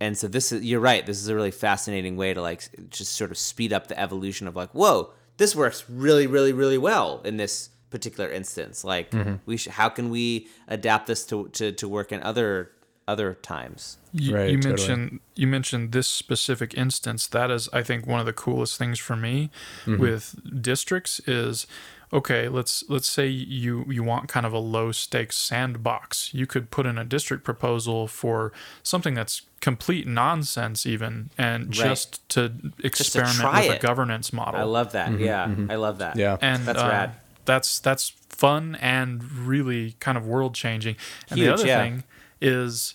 [0.00, 3.12] and so this is you're right this is a really fascinating way to like just
[3.14, 7.20] sort of speed up the evolution of like whoa this works really really really well
[7.24, 9.12] in this particular instance like
[9.46, 12.70] we sh- how can we adapt this to, to to work in other
[13.08, 14.74] other times You, Right, you totally.
[14.88, 17.26] mentioned you mentioned this specific instance.
[17.26, 19.50] That is, I think, one of the coolest things for me
[19.86, 21.66] with districts is
[22.12, 22.48] okay.
[22.48, 26.32] Let's let's say you you want kind of a low stakes sandbox.
[26.34, 32.28] You could put in a district proposal for something that's complete nonsense, even, and just
[32.30, 33.78] to experiment try with it.
[33.78, 34.60] a governance model.
[34.60, 37.14] i love that yeah i love that yeah and That's uh, rad.
[37.44, 40.96] That's that's fun and really kind of world changing.
[41.30, 41.82] And Huge, the other yeah.
[41.82, 42.04] thing
[42.40, 42.94] is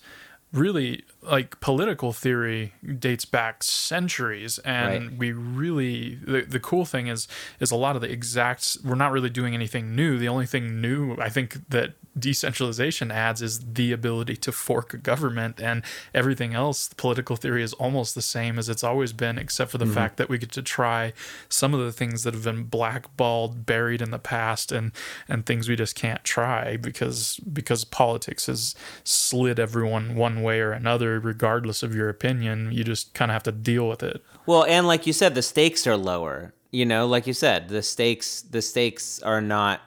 [0.53, 5.17] really like political theory dates back centuries and Right.
[5.17, 7.27] we really the, the cool thing is
[7.59, 10.79] is a lot of the exact we're not really doing anything new the only thing
[10.79, 16.53] new i think that decentralization adds is the ability to fork a government and everything
[16.53, 19.93] else political theory is almost the same as it's always been except for the mm-hmm.
[19.93, 21.13] fact that we get to try
[21.49, 24.91] some of the things that have been blackballed buried in the past and
[25.27, 30.71] and things we just can't try because because politics has slid everyone one way or
[30.71, 34.63] another regardless of your opinion you just kind of have to deal with it Well,
[34.65, 36.53] and like you said, the stakes are lower.
[36.71, 39.81] You know, like you said, the stakes the stakes are not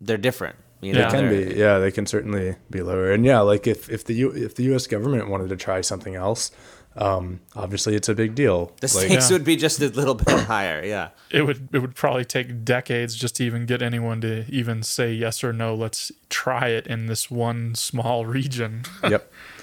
[0.00, 0.56] they're different.
[0.82, 1.10] You know, Yeah.
[1.10, 3.10] They can be, yeah, they can certainly be lower.
[3.12, 4.86] And yeah, like if, if the U, if the U.S.
[4.86, 6.50] government wanted to try something else,
[6.96, 8.72] um, obviously it's a big deal.
[8.80, 9.34] The like, stakes Yeah.
[9.36, 10.84] would be just a little bit higher.
[10.84, 11.08] Yeah.
[11.30, 15.12] it would it would probably take decades just to even get anyone to even say
[15.12, 19.32] yes or no let's try it in this one small region yep.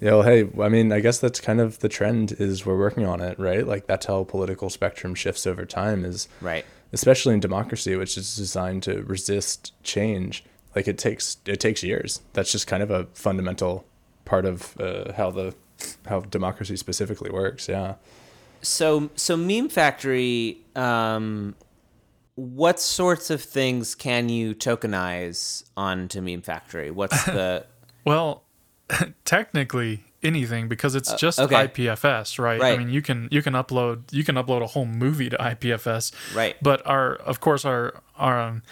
[0.00, 3.06] You know, hey, I mean, I guess that's kind of the trend is we're working
[3.06, 3.66] on it, right?
[3.66, 6.64] Like that's how political spectrum shifts over time is Right.
[6.92, 10.44] especially in democracy, which is designed to resist change.
[10.74, 12.20] Like it takes it takes years.
[12.32, 13.84] That's just kind of a fundamental
[14.24, 15.54] part of uh, how the
[16.06, 17.68] how democracy specifically works.
[17.68, 17.96] Yeah.
[18.62, 21.54] So so meme factory um
[22.34, 26.90] what sorts of things can you tokenize onto meme factory?
[26.90, 27.66] What's the
[28.06, 28.42] Well,
[29.24, 31.66] technically anything because it's just Uh, okay.
[31.66, 32.62] IPFS, right?
[32.62, 36.12] I mean, you can you can upload you can upload a whole movie to IPFS,
[36.34, 36.56] Right.
[36.62, 38.62] But our of course our our um,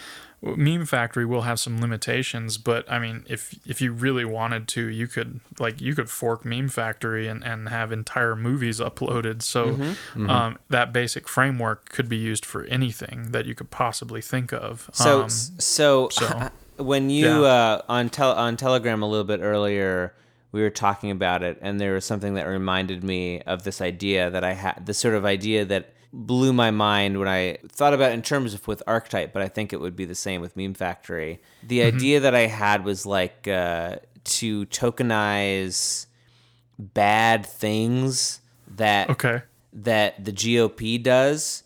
[0.42, 2.56] meme factory will have some limitations.
[2.56, 6.44] But I mean, if if you really wanted to, you could like you could fork
[6.44, 9.42] meme factory and and have entire movies uploaded.
[9.42, 10.30] So Mm-hmm.
[10.30, 14.88] Um, that basic framework could be used for anything that you could possibly think of.
[14.92, 16.50] So Um, so, so-
[16.81, 17.49] when you Yeah.
[17.49, 20.14] uh, on tel- on Telegram a little bit earlier,
[20.53, 24.31] we were talking about it, and there was something that reminded me of this idea
[24.31, 24.87] that I had.
[24.87, 28.53] This sort of idea that blew my mind when I thought about it in terms
[28.53, 31.40] of with Archetype, but I think it would be the same with Meme Factory.
[31.62, 31.97] The Mm-hmm.
[31.97, 36.07] idea that I had was like uh, to tokenize
[36.79, 38.40] bad things
[38.77, 39.43] that okay.
[39.73, 41.62] that the GOP does,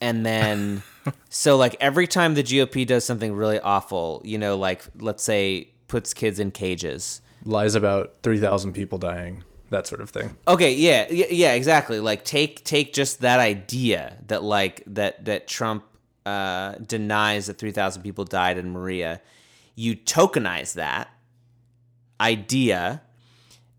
[0.00, 0.82] and then
[1.28, 5.68] so like every time the GOP does something really awful, you know, like let's say
[5.88, 7.20] puts kids in cages.
[7.44, 10.36] Lies about 3,000 people dying, that sort of thing.
[10.46, 11.98] Okay, yeah, yeah, yeah, exactly.
[11.98, 15.84] Like take take just that idea that like that that Trump
[16.24, 19.20] uh, denies that three thousand people died in Maria.
[19.74, 21.08] You tokenize that
[22.20, 23.02] idea,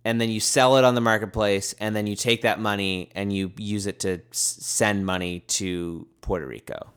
[0.05, 3.31] and then you sell it on the marketplace, and then you take that money and
[3.31, 6.87] you use it to s- send money to Puerto Rico.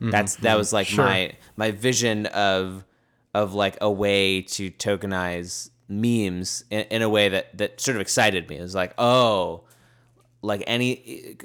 [0.00, 1.04] That's that was like Sure.
[1.04, 2.84] my my vision of
[3.34, 8.00] of like a way to tokenize memes in, in a way that that sort of
[8.02, 8.58] excited me.
[8.58, 9.62] It was like, oh,
[10.42, 11.36] like any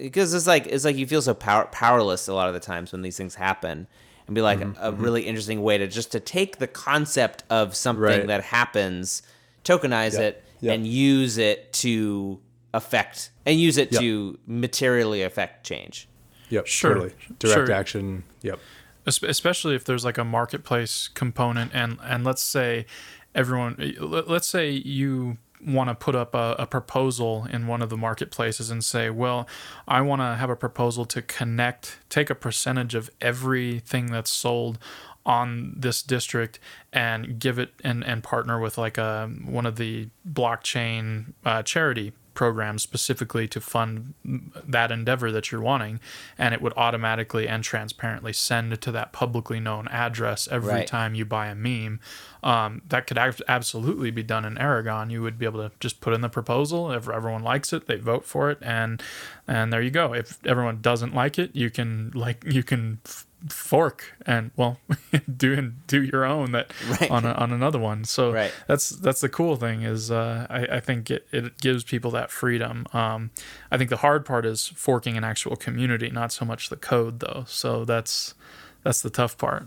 [0.00, 2.90] because it's like it's like you feel so power, powerless a lot of the times
[2.92, 3.86] when these things happen
[4.26, 7.44] and be like Mm-hmm, a, a really interesting way to just to take the concept
[7.48, 8.26] of something Right.
[8.26, 9.22] that happens
[9.64, 10.72] tokenize Yeah, it yeah.
[10.72, 12.40] and use it to
[12.72, 14.00] affect and use it Yeah.
[14.00, 16.08] to materially affect change
[16.50, 16.66] Yep.
[16.66, 17.12] Sure, Totally.
[17.38, 17.72] Direct sure.
[17.72, 18.24] action.
[18.42, 18.58] Yep.
[19.06, 22.86] Especially if there's like a marketplace component and and let's say
[23.34, 27.90] everyone let- let's say you want to put up a, a proposal in one of
[27.90, 29.46] the marketplaces and say well
[29.86, 34.78] i want to have a proposal to connect take a percentage of everything that's sold
[35.26, 36.58] on this district
[36.92, 42.12] and give it and, and partner with like a one of the blockchain uh, charity
[42.32, 46.00] programs specifically to fund that endeavor that you're wanting.
[46.38, 50.86] And it would automatically and transparently send to that publicly known address every Right.
[50.86, 52.00] time you buy a meme.
[52.42, 55.10] Um, that could ab- absolutely be done in aragon.
[55.10, 56.90] You would be able to just put in the proposal.
[56.92, 58.58] If everyone likes it they vote for it.
[58.62, 59.02] And
[59.46, 60.14] and there you go.
[60.14, 64.78] If everyone doesn't like it you can like you can f- fork and well
[65.36, 67.10] do and do your own that Right.
[67.10, 68.52] on a, on another one so Right.
[68.66, 72.30] that's that's the cool thing is uh, I, I think it, it gives people that
[72.30, 73.30] freedom um,
[73.70, 77.20] i think the hard part is forking an actual community not so much the code
[77.20, 78.34] though so that's
[78.82, 79.66] that's the tough part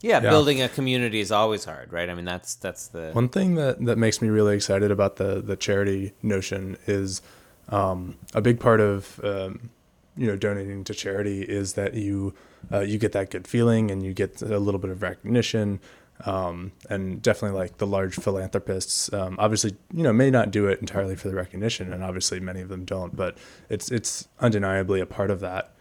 [0.00, 0.28] yeah, Yeah.
[0.30, 3.82] building a community is always hard right i mean that's that's the One thing that,
[3.86, 7.22] that makes me really excited about the, the charity notion is
[7.70, 9.70] um, a big part of um,
[10.16, 12.34] you know donating to charity is that you
[12.72, 15.80] uh, you get that good feeling and you get a little bit of recognition
[16.26, 20.80] um, and definitely like the large philanthropists um, obviously you know may not do it
[20.80, 23.36] entirely for the recognition and obviously many of them don't but
[23.68, 25.74] it's it's undeniably a part of that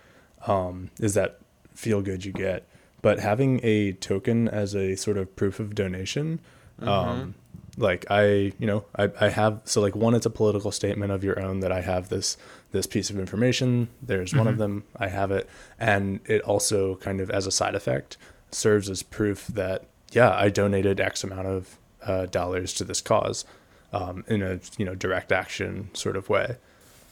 [0.47, 1.39] um, is that
[1.73, 2.67] feel good you get.
[3.01, 6.39] But having a token as a sort of proof of donation,
[6.79, 7.35] um,
[7.77, 11.23] like I, you know, I, I have so like one, it's a political statement of
[11.23, 12.37] your own that I have this
[12.73, 13.87] this piece of information.
[14.01, 14.83] There's one of them.
[14.97, 18.17] I have it, and it also kind of as a side effect
[18.51, 23.45] serves as proof that yeah, I donated X amount of uh, dollars to this cause
[23.93, 26.57] um, in a you know direct action sort of way.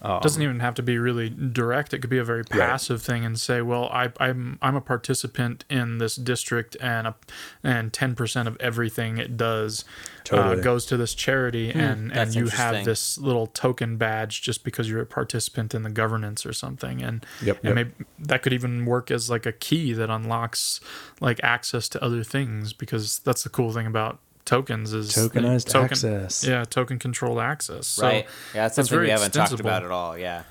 [0.04, 1.94] Um, doesn't even have to be really direct.
[1.94, 5.64] It could be a very passive thing and say, "Well, I, I'm I'm a participant
[5.70, 7.16] in this district, and a,
[7.64, 9.86] and ten percent of everything it does
[10.32, 14.64] uh, goes to this charity, hmm, and and you have this little token badge just
[14.64, 17.76] because you're a participant in the governance or something, and Yep, and yep.
[17.76, 20.80] maybe that could even work as like a key that unlocks
[21.20, 25.68] like access to other things because that's the cool thing about tokens is the Tokenized
[25.68, 26.44] token- access.
[26.44, 27.88] Yeah, token controlled access.
[27.88, 30.44] So right yeah that's it's something we haven't talked about at all yeah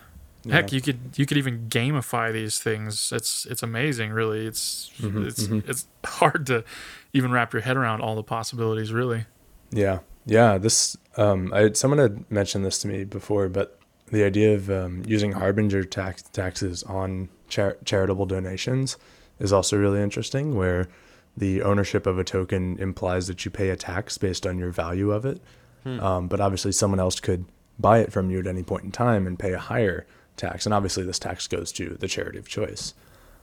[0.49, 3.13] Heck, you could you could even gamify these things.
[3.13, 4.47] It's it's amazing, really.
[4.47, 6.65] It's Mm-hmm, it's it's hard to
[7.13, 9.27] even wrap your head around all the possibilities, really.
[9.71, 10.57] Yeah, yeah.
[10.57, 13.79] This um, I someone had mentioned this to me before, but
[14.11, 18.97] the idea of um, using Harberger tax taxes on char- charitable donations
[19.41, 20.55] is also really interesting.
[20.57, 20.89] Where
[21.37, 25.11] the ownership of a token implies that you pay a tax based on your value
[25.11, 25.41] of it,
[25.85, 27.45] um, but obviously someone else could
[27.79, 30.75] buy it from you at any point in time and pay a higher tax, and
[30.75, 32.95] obviously this tax goes to the charity of choice.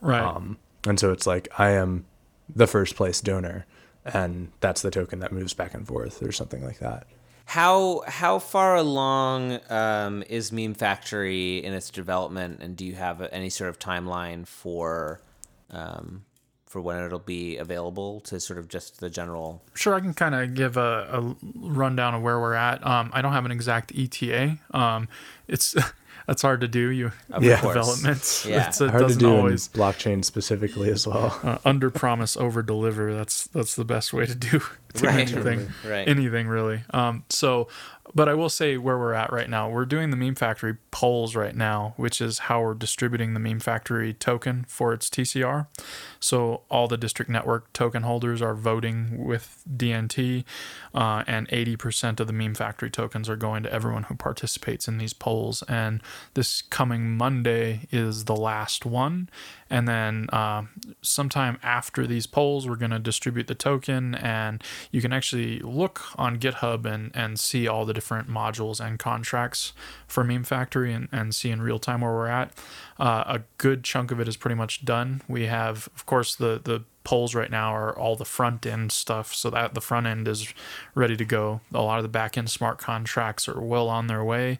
[0.01, 0.21] Right.
[0.21, 2.05] Um, and so it's like I am
[2.53, 3.65] the first place donor,
[4.05, 7.07] and that's the token that moves back and forth, or something like that.
[7.45, 13.21] How how far along um, is Meme Factory in its development, and do you have
[13.31, 15.21] any sort of timeline for
[15.71, 16.25] um,
[16.67, 19.63] for when it'll be available to sort of just the general?
[19.73, 22.85] Sure, I can kind of give a, a rundown of where we're at.
[22.85, 24.57] Um, I don't have an exact ETA.
[24.71, 25.07] Um,
[25.47, 25.75] it's
[26.27, 26.89] that's hard to do.
[26.89, 27.61] You Of Yeah.
[27.61, 28.45] developments.
[28.45, 28.67] Yeah.
[28.67, 31.39] It's, it Hard to doesn't do always in blockchain specifically as well.
[31.43, 33.13] uh, under promise, over deliver.
[33.15, 34.59] That's that's the best way to do,
[34.93, 35.19] do Right.
[35.31, 35.69] anything.
[35.85, 36.07] Right.
[36.07, 36.83] Anything really.
[36.91, 37.69] Um, so,
[38.13, 39.69] but I will say where we're at right now.
[39.69, 43.59] We're doing the Meme Factory polls right now, which is how we're distributing the Meme
[43.59, 45.67] Factory token for its TCR.
[46.19, 50.43] So all the district network token holders are voting with DNT,
[50.93, 54.97] uh, and 80% of the Meme Factory tokens are going to everyone who participates in
[54.97, 55.63] these polls.
[55.67, 56.01] And
[56.33, 59.29] this coming Monday is the last one.
[59.69, 60.63] And then uh,
[61.01, 66.03] sometime after these polls, we're going to distribute the token, and you can actually look
[66.17, 69.73] on GitHub and, and see all the different modules and contracts
[70.05, 72.51] for Meme Factory and, and see in real time where we're at.
[72.99, 75.23] Uh, a good chunk of it is pretty much done.
[75.27, 79.33] We have, of course, the the polls right now are all the front end stuff,
[79.33, 80.53] so that the front end is
[80.93, 81.61] ready to go.
[81.73, 84.59] A lot of the back end smart contracts are well on their way.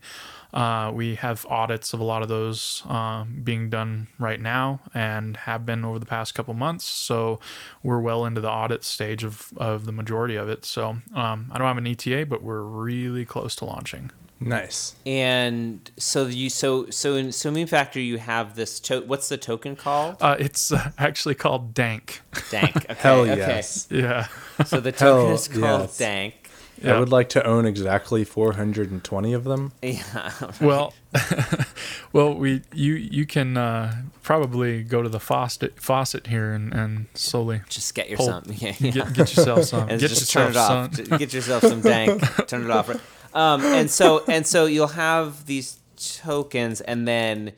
[0.53, 5.37] Uh, we have audits of a lot of those uh, being done right now and
[5.37, 6.85] have been over the past couple months.
[6.85, 7.39] So
[7.83, 10.65] we're well into the audit stage of, of the majority of it.
[10.65, 14.11] So um, I don't have an ETA, but we're really close to launching.
[14.39, 14.95] Nice.
[15.05, 19.37] And so you so so in Swimming Meme Factory you have this to- what's the
[19.37, 20.17] token called?
[20.21, 22.21] Uh, it's uh, actually called Dank.
[22.51, 22.75] Dank.
[22.89, 23.35] Okay, Hell okay.
[23.37, 23.87] yes.
[23.89, 24.27] yeah.
[24.65, 25.97] So the token Hell is called yes.
[25.97, 26.46] Dank.
[26.81, 26.95] Yeah.
[26.95, 29.71] I would like to own exactly 420 of them.
[29.81, 30.31] Yeah.
[30.61, 30.93] Well,
[32.13, 37.07] well, we you you can uh, probably go to the faucet faucet here and, and
[37.13, 38.43] slowly Just get your Pull- some.
[38.47, 38.91] Yeah, yeah.
[38.91, 39.89] get, get yourself some.
[39.89, 40.95] and get just yourself turn it off.
[41.07, 41.17] some.
[41.17, 42.47] Get yourself some dank.
[42.47, 42.89] turn it off.
[43.33, 47.53] Um, and so and so you'll have these tokens, and then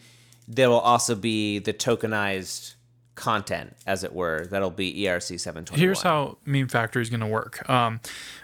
[0.48, 2.74] there will also be the tokenized
[3.20, 4.48] content, as it were.
[4.50, 5.82] That'll be ERC seven twenty.
[5.82, 7.70] Here's how Meme Factory is going to work.
[7.70, 8.00] Um,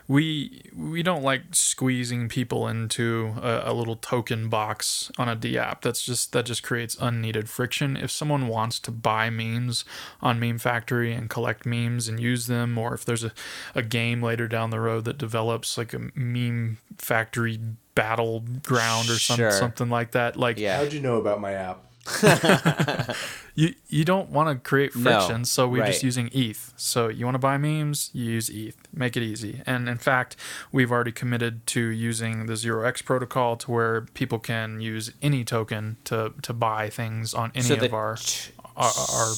[0.07, 5.57] we we don't like squeezing people into a, a little token box on a D
[5.57, 5.81] app.
[5.81, 7.97] That's just that just creates unneeded friction.
[7.97, 9.85] If someone wants to buy memes
[10.21, 13.31] on Meme Factory and collect memes and use them, or if there's a,
[13.73, 17.59] a game later down the road that develops like a Meme Factory
[17.95, 19.51] battleground or some, Sure.
[19.51, 20.77] something like that, like Yeah.
[20.77, 21.79] How'd you know about my app?
[23.55, 26.73] you you don't want to create No, friction, so we're just using ETH.
[26.77, 28.75] So you want to buy memes, you use ETH.
[28.93, 29.61] Make it easy.
[29.65, 30.35] And in fact,
[30.71, 35.43] we've already committed to using the Zero X protocol to where people can use any
[35.43, 39.33] token to to buy things on any So of our, ch- our our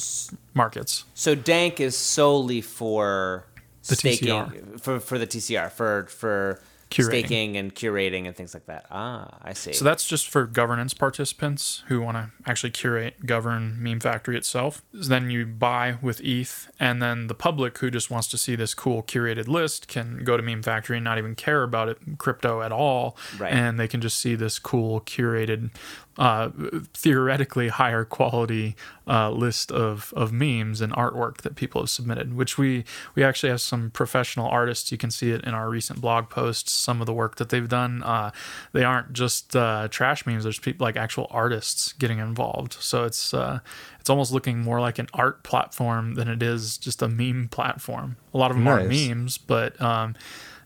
[0.54, 1.04] markets.
[1.14, 3.44] So dank is solely for
[3.88, 4.80] The staking TCR.
[4.80, 6.60] for for the TCR for for
[6.90, 7.04] Curating.
[7.04, 8.86] staking and curating and things like that.
[8.90, 9.72] Ah, I see.
[9.74, 14.82] So that's just for governance participants who want to actually curate, govern Meme Factory itself.
[14.92, 18.72] Then you buy with ETH, and then the public who just wants to see this
[18.74, 22.62] cool curated list can go to Meme Factory and not even care about it crypto
[22.62, 23.52] at all, Right.
[23.52, 25.70] and they can just see this cool curated,
[26.18, 26.50] uh,
[26.94, 28.74] theoretically higher quality
[29.06, 32.34] uh, list of of memes and artwork that people have submitted.
[32.34, 34.90] Which we we actually have some professional artists.
[34.90, 36.72] You can see it in our recent blog posts.
[36.72, 38.02] Some of the work that they've done.
[38.02, 38.32] Uh,
[38.72, 40.42] they aren't just uh, trash memes.
[40.44, 42.74] There's people like actual artists getting involved.
[42.80, 43.60] So it's uh,
[44.00, 48.16] it's almost looking more like an art platform than it is just a meme platform.
[48.34, 49.08] A lot of them are Nice.
[49.08, 50.14] memes, but um,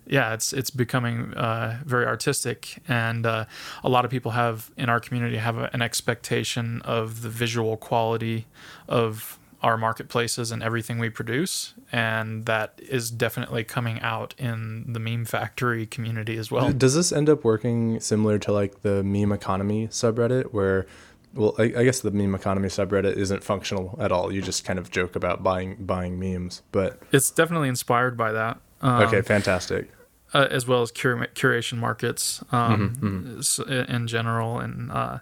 [0.07, 3.45] yeah, it's it's becoming uh, very artistic, and uh,
[3.85, 7.77] a lot of people have in our community have a, an expectation of the visual
[7.77, 8.47] quality
[8.89, 14.99] of our marketplaces and everything we produce, and that is definitely coming out in the
[14.99, 16.73] meme factory community as well.
[16.73, 20.87] Does this end up working similar to like the meme economy subreddit where
[21.35, 24.33] well I, I guess the meme economy subreddit isn't functional at all.
[24.33, 26.63] You just kind of joke about buying buying memes.
[26.73, 28.59] But It's definitely inspired by that.
[28.83, 29.91] Um, okay, fantastic.
[30.35, 33.59] uh, as well as cur- curation markets um, Mm-hmm, s-
[33.89, 35.19] in general, and uh,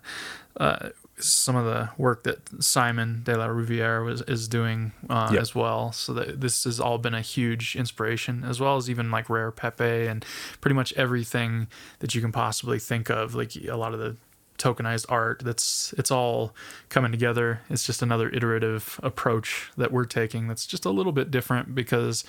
[0.59, 0.89] uh,
[1.19, 5.43] some of the work that Simon de la Rouviere was is doing uh, Yep.
[5.43, 5.93] as well.
[5.93, 9.51] So that this has all been a huge inspiration, as well as even like Rare
[9.51, 10.25] Pepe and
[10.63, 13.35] pretty much everything that you can possibly think of.
[13.35, 14.17] Like a lot of the
[14.57, 16.55] tokenized art that's it's all
[16.91, 21.31] coming together it's just another iterative approach that we're taking that's just a little bit
[21.31, 22.25] different because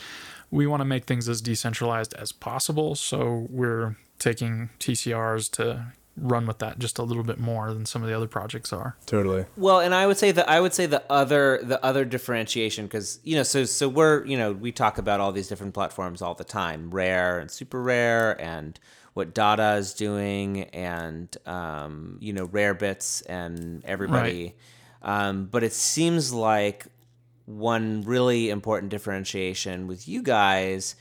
[0.52, 6.46] we want to make things as decentralized as possible so we're taking tcrs to run
[6.46, 9.46] with that just a little bit more than some of the other projects are Totally.
[9.58, 13.20] Well, and I would say that I would say the other the other differentiation because
[13.24, 16.34] you know so so we're you know we talk about all these different platforms all
[16.34, 18.80] the time, rare and super rare, and
[19.14, 24.56] what Dada is doing, and um, you know rare bits and everybody.
[25.02, 26.86] Um, but it seems like
[27.46, 30.96] one really important differentiation with you guys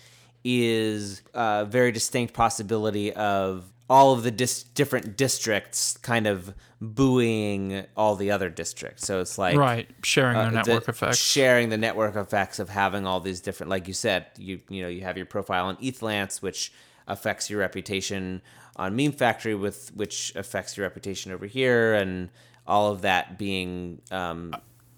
[0.44, 7.84] is a very distinct possibility of all of the dis- different districts kind of buoying
[7.96, 9.06] all the other districts.
[9.06, 12.68] So it's like right sharing uh, their network the- effects sharing the network effects of
[12.68, 15.76] having all these different, like you said, you you know you have your profile on
[15.76, 16.72] ETHLance, which
[17.08, 18.40] affects your reputation
[18.76, 22.30] on Meme Factory, with which affects your reputation over here, and
[22.66, 24.54] all of that being um,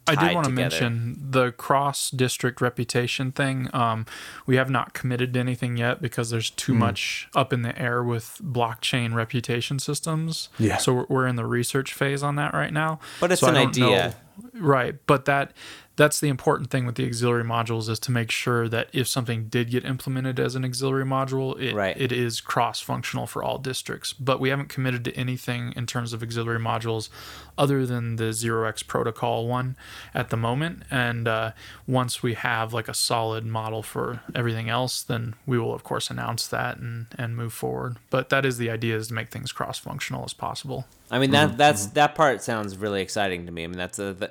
[0.07, 3.69] I did tied want to mention the cross district reputation thing.
[3.73, 4.05] Um,
[4.47, 8.03] we have not committed to anything yet because there's too much up in the air
[8.03, 10.49] with blockchain reputation systems.
[10.59, 10.79] Yeah.
[10.79, 12.99] So we're, we're in the research phase on that right now.
[13.21, 14.17] But it's So I an don't know- idea.
[14.55, 14.97] Right?
[15.07, 15.53] But that
[15.95, 19.45] that's the important thing with the auxiliary modules is to make sure that if something
[19.49, 21.95] did get implemented as an auxiliary module, it, Right.
[22.01, 24.15] it is cross functional for all districts.
[24.15, 27.11] But we haven't committed to anything in terms of auxiliary modules
[27.59, 29.77] other than the 0x protocol one
[30.15, 30.85] at the moment.
[30.91, 31.53] And uh,
[31.87, 36.11] once we have like a solid model for everything else, then we will, of course,
[36.11, 37.99] announce that and, and move forward.
[38.09, 40.87] But that is the idea is to make things cross functional as possible.
[41.13, 43.65] I mean that that's that part sounds really exciting to me.
[43.65, 44.31] I mean that's a, the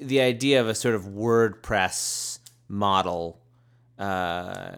[0.00, 2.38] the idea of a sort of WordPress
[2.68, 3.40] model
[3.98, 4.76] uh,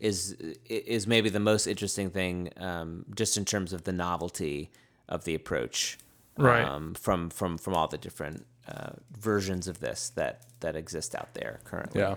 [0.00, 0.32] is
[0.68, 4.70] is maybe the most interesting thing, um, just in terms of the novelty
[5.08, 5.98] of the approach,
[6.38, 6.64] Right.
[6.64, 11.34] Um, from from from all the different uh, versions of this that that exist out
[11.34, 12.00] there currently.
[12.00, 12.14] Yeah.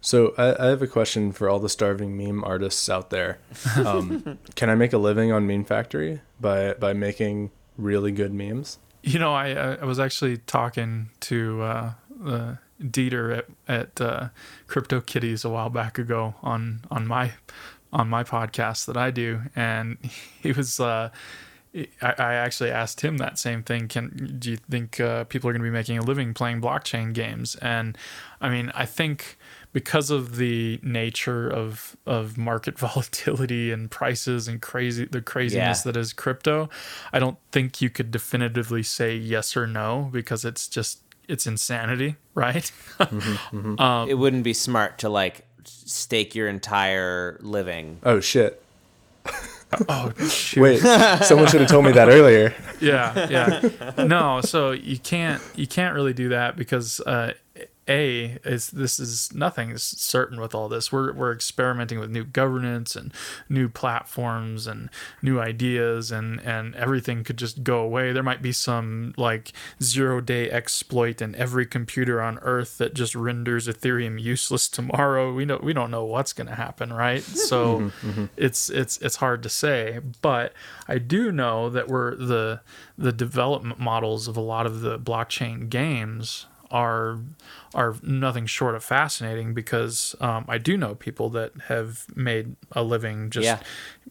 [0.00, 3.38] So I, I have a question for all the starving meme artists out there.
[3.76, 7.50] Um, can I make a living on Meme Factory by by making
[7.80, 8.78] really good memes?
[9.02, 11.92] You know, I I was actually talking to uh,
[12.24, 14.28] uh, Dieter at at uh,
[14.68, 17.32] CryptoKitties a while back ago on on my
[17.92, 19.98] on my podcast that I do, and
[20.42, 20.80] he was.
[20.80, 21.10] Uh,
[22.02, 23.86] I, I actually asked him that same thing.
[23.86, 27.12] Can do you think uh, people are going to be making a living playing blockchain
[27.12, 27.54] games?
[27.56, 27.96] And
[28.40, 29.38] I mean, I think
[29.72, 35.92] because of the nature of of market volatility and prices and crazy the craziness Yeah.
[35.92, 36.68] that is crypto,
[37.12, 42.16] I don't think you could definitively say yes or no because it's just it's insanity,
[42.34, 42.72] right?
[42.98, 43.18] Mm-hmm,
[43.56, 43.80] mm-hmm.
[43.80, 48.00] Um, it wouldn't be smart to like stake your entire living.
[48.02, 48.60] Oh shit!
[49.88, 50.60] oh shoot.
[50.60, 52.52] Wait, someone should have told me that earlier.
[52.80, 57.32] yeah yeah no so you can't you can't really do that because uh
[57.90, 60.92] a is this is nothing is certain with all this.
[60.92, 63.12] We're we're experimenting with new governance and
[63.48, 64.88] new platforms and
[65.20, 68.12] new ideas and and everything could just go away.
[68.12, 73.14] There might be some like zero day exploit in every computer on earth that just
[73.14, 75.34] renders ethereum useless tomorrow.
[75.34, 77.22] We know we don't know what's going to happen right?
[77.50, 78.24] So mm-hmm, mm-hmm.
[78.36, 80.52] it's it's it's hard to say but
[80.88, 82.60] i do know that we're the
[82.96, 87.18] the development models of a lot of the blockchain games are
[87.74, 92.82] are nothing short of fascinating because um, I do know people that have made a
[92.82, 93.58] living just Yeah.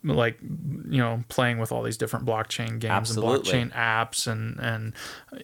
[0.04, 3.60] like you know playing with all these different blockchain games Absolutely.
[3.60, 4.94] and blockchain apps and and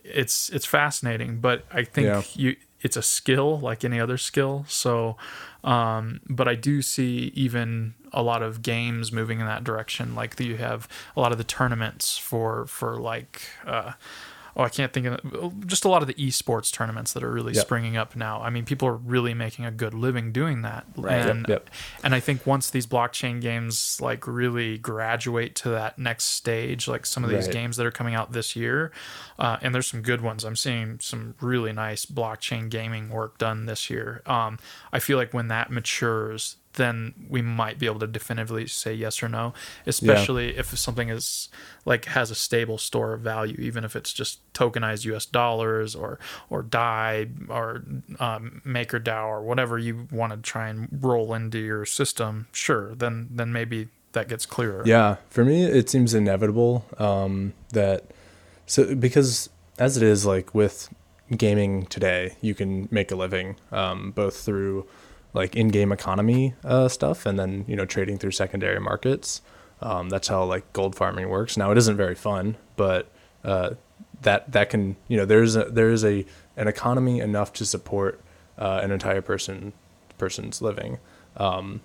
[0.04, 2.22] it's it's fascinating but I think Yeah.
[2.36, 5.18] you it's a skill like any other skill so
[5.64, 10.40] um, but I do see even a lot of games moving in that direction like
[10.40, 10.88] you have
[11.18, 13.94] a lot of the tournaments for for like uh,
[14.56, 17.54] oh I can't think of just a lot of the esports tournaments that are really
[17.54, 17.66] Yep.
[17.66, 21.18] springing up now I mean people are really making a good living doing that Right.
[21.18, 21.70] Yep, and yep.
[22.04, 27.06] and I think once these blockchain games like really graduate to that next stage, like
[27.06, 27.54] some of these Right.
[27.54, 28.92] games that are coming out this year,
[29.40, 30.44] uh, and there's some good ones.
[30.44, 34.22] I'm seeing some really nice blockchain gaming work done this year.
[34.26, 34.58] Um,
[34.94, 39.22] I feel like when that matures, then we might be able to definitively say yes
[39.22, 39.54] or no,
[39.86, 41.50] especially if something is
[41.86, 45.26] like has a stable store of value, even if it's just tokenized U.S.
[45.26, 46.20] dollars or
[46.50, 47.84] or DAI or
[48.20, 52.48] um, MakerDAO or whatever you want to try and roll into your system.
[52.52, 54.84] Sure, then then maybe that gets clearer.
[54.86, 58.12] Yeah, for me, it seems inevitable um, that
[58.66, 60.90] so because as it is like with
[61.36, 64.88] gaming today, you can make a living um, both through
[65.36, 69.42] like in-game economy uh, stuff and then you know trading through secondary markets.
[69.82, 71.58] Um, that's how like gold farming works.
[71.58, 73.08] Now it isn't very fun, but
[73.44, 73.72] uh,
[74.22, 76.26] that that can you know there's a there is a
[76.58, 78.22] an economy enough to support
[78.58, 79.74] uh, an entire person
[80.18, 80.98] person's living.
[81.38, 81.82] Um,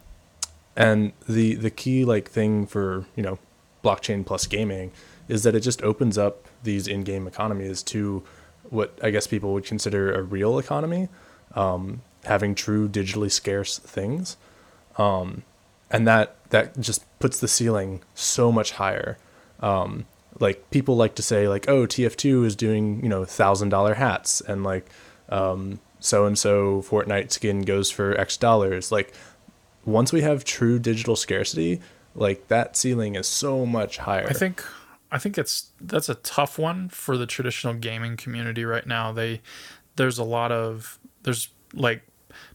[0.77, 3.39] and the the key like thing for you know
[3.85, 4.93] blockchain plus gaming
[5.29, 8.23] is that it just opens up these in-game economies to
[8.69, 11.09] what I guess people would consider a real economy,
[11.55, 14.37] um, having true digitally scarce things,
[14.99, 15.43] um,
[15.91, 19.19] and that that just puts the ceiling so much higher.
[19.61, 20.07] Um,
[20.39, 24.41] like people like to say like oh TF2 is doing you know thousand dollar hats
[24.41, 24.87] and like
[25.29, 29.13] so and so Fortnite skin goes for X dollars like
[29.85, 31.81] once we have true digital scarcity,
[32.15, 34.27] like that ceiling is so much higher.
[34.29, 34.65] I think
[35.11, 39.13] I think it's that's a tough one for the traditional gaming community right now.
[39.13, 39.41] They
[39.97, 42.03] there's a lot of there's like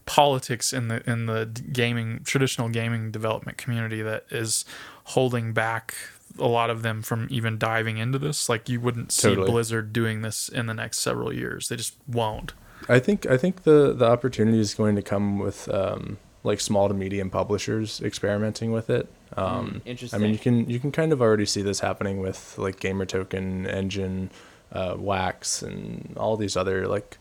[0.06, 4.64] politics in the in the gaming traditional gaming development community that is
[5.04, 5.94] holding back
[6.38, 8.48] a lot of them from even diving into this.
[8.48, 9.50] Like you wouldn't see Totally.
[9.50, 11.68] Blizzard doing this in the next several years.
[11.68, 12.52] They just won't.
[12.88, 16.88] I think I think the the opportunity is going to come with um, like small
[16.88, 19.08] to medium publishers experimenting with it.
[19.36, 20.20] Um, I interesting.
[20.20, 23.66] mean, you can you can kind of already see this happening with like Gamer Token,
[23.66, 24.30] Enjin,
[24.72, 27.18] uh, Wax, and all these other like.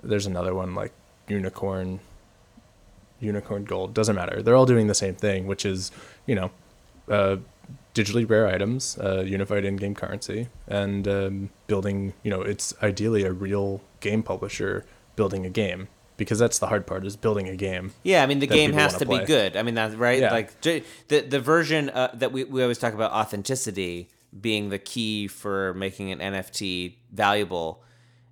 [0.00, 0.92] There's another one like
[1.26, 1.98] Unicorn,
[3.20, 4.42] Unicorn Gold, doesn't matter.
[4.42, 5.90] They're all doing the same thing, which is,
[6.26, 6.50] you know,
[7.10, 7.36] uh,
[7.94, 12.14] digitally rare items, uh, unified in-game currency, and um, building.
[12.22, 14.84] You know, it's ideally a real game publisher
[15.16, 17.92] building a game because that's the hard part is building a game.
[18.02, 19.56] Yeah, I mean the game has to be good.
[19.56, 20.20] I mean that's right.
[20.20, 20.32] Yeah.
[20.32, 24.08] Like the the version uh, that we we always talk about authenticity
[24.38, 27.82] being the key for making an NFT valuable.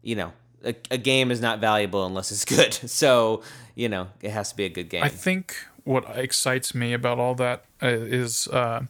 [0.02, 0.32] You know,
[0.64, 2.74] a, a game is not valuable unless it's good.
[2.74, 3.42] So
[3.76, 5.04] you know, it has to be a good game.
[5.04, 5.54] I think
[5.84, 8.80] what excites me about all that is uh, uh,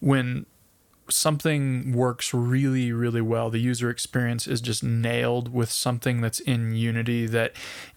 [0.00, 0.46] when
[1.10, 3.50] something works really, really well.
[3.50, 7.52] The user experience is just nailed with something that's in Unity that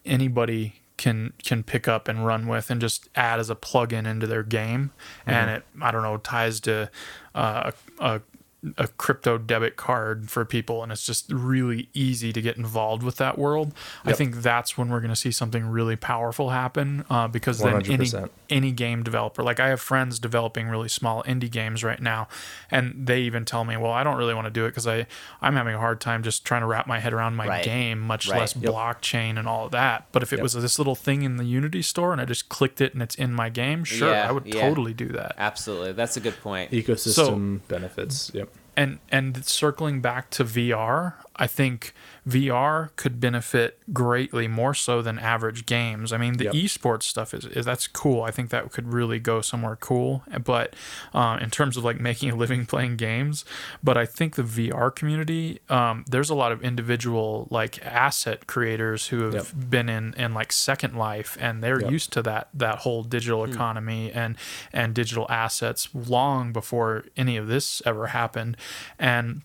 [0.05, 4.27] anybody can can pick up and run with and just add as a plugin into
[4.27, 4.91] their game,
[5.25, 6.89] and it I don't know ties to
[7.33, 8.21] uh, a, a
[8.97, 13.37] crypto debit card for people and it's just really easy to get involved with that
[13.37, 13.73] world
[14.05, 17.75] i think that's when we're going to see something really powerful happen uh, because then
[17.91, 18.29] any 100%.
[18.49, 22.27] any game developer like i have friends developing really small indie games right now
[22.71, 25.05] and they even tell me well i don't really want to do it because i
[25.41, 27.63] i'm having a hard time just trying to wrap my head around my Right.
[27.63, 28.39] game much Right.
[28.39, 28.71] less Yep.
[28.73, 30.43] blockchain and all of that but if it Yep.
[30.43, 33.15] was this little thing in the unity store and i just clicked it and it's
[33.15, 34.61] in my game sure Yeah, i would yeah.
[34.61, 36.71] totally do that Absolutely, that's a good point.
[36.71, 38.31] Ecosystem benefits.
[38.33, 38.49] Yep.
[38.75, 41.93] And and circling back to VR, I think
[42.27, 46.11] VR could benefit greatly more so than average games.
[46.11, 46.53] I mean, the Yep.
[46.55, 48.23] esports stuff is, is that's cool.
[48.23, 50.23] I think that could really go somewhere cool.
[50.43, 50.75] But
[51.13, 53.45] uh, in terms of like making a living playing games,
[53.83, 59.07] but I think the VR community, um, there's a lot of individual like asset creators
[59.07, 59.69] who have Yep.
[59.69, 61.91] been in in like Second Life, and they're Yep.
[61.91, 64.35] used to that that whole digital economy and
[64.73, 68.57] and digital assets long before any of this ever happened,
[68.97, 69.41] and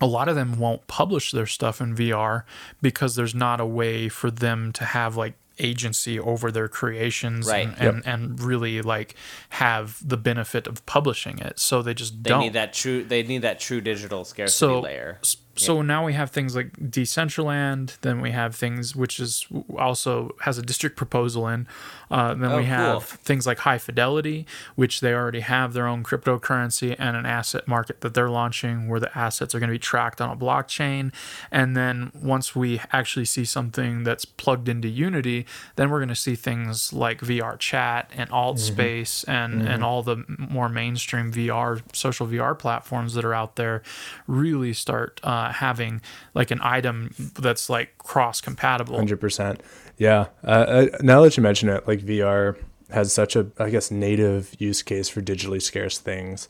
[0.00, 2.44] a lot of them won't publish their stuff in VR
[2.80, 7.66] because there's not a way for them to have like agency over their creations Right.
[7.66, 7.94] and, Yep.
[7.94, 9.16] and, and really like
[9.50, 11.58] have the benefit of publishing it.
[11.58, 12.40] So they just They don't.
[12.40, 13.02] need that true.
[13.02, 15.18] They need that true digital scarcity so layer.
[15.58, 16.72] So now we have things like
[17.18, 17.98] Decentraland.
[18.00, 19.46] Then we have things which is
[19.76, 21.66] also has a district proposal in.
[22.10, 23.00] Uh, then Oh, we have cool.
[23.22, 24.46] things like High Fidelity,
[24.76, 28.98] which they already have their own cryptocurrency and an asset market that they're launching, where
[29.00, 31.12] the assets are going to be tracked on a blockchain.
[31.50, 35.44] And then once we actually see something that's plugged into Unity,
[35.76, 40.02] then we're going to see things like VR chat and alt space and and all
[40.02, 43.82] the more mainstream VR social VR platforms that are out there
[44.26, 46.00] really start uh, having
[46.34, 48.96] like an item that's like cross compatible.
[48.96, 49.62] Hundred percent.
[49.96, 50.26] Yeah.
[50.44, 52.56] Uh, uh, now that you mention it, like VR
[52.90, 56.48] has such a, I guess, native use case for digitally scarce things.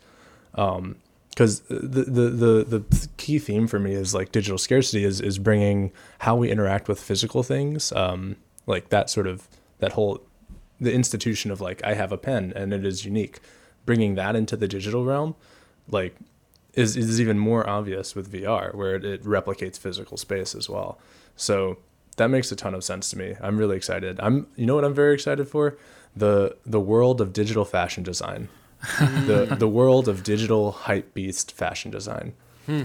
[0.53, 5.39] Because the, the the the key theme for me is like digital scarcity is is
[5.39, 8.37] bringing how we interact with physical things, um,
[8.67, 9.47] like that sort of
[9.79, 10.21] that whole
[10.81, 13.41] the institution of like I have a pen and it is unique,
[13.87, 15.35] bringing that into the digital realm,
[15.89, 16.17] like
[16.79, 20.99] is is even more obvious with VR, where it, it replicates physical space as well.
[21.37, 21.79] So
[22.17, 23.37] that makes a ton of sense to me.
[23.41, 24.19] I'm really excited.
[24.21, 25.77] I'm you know what I'm very excited for
[26.17, 28.49] the the world of digital fashion design,
[28.99, 32.35] the the world of digital hype beast fashion design.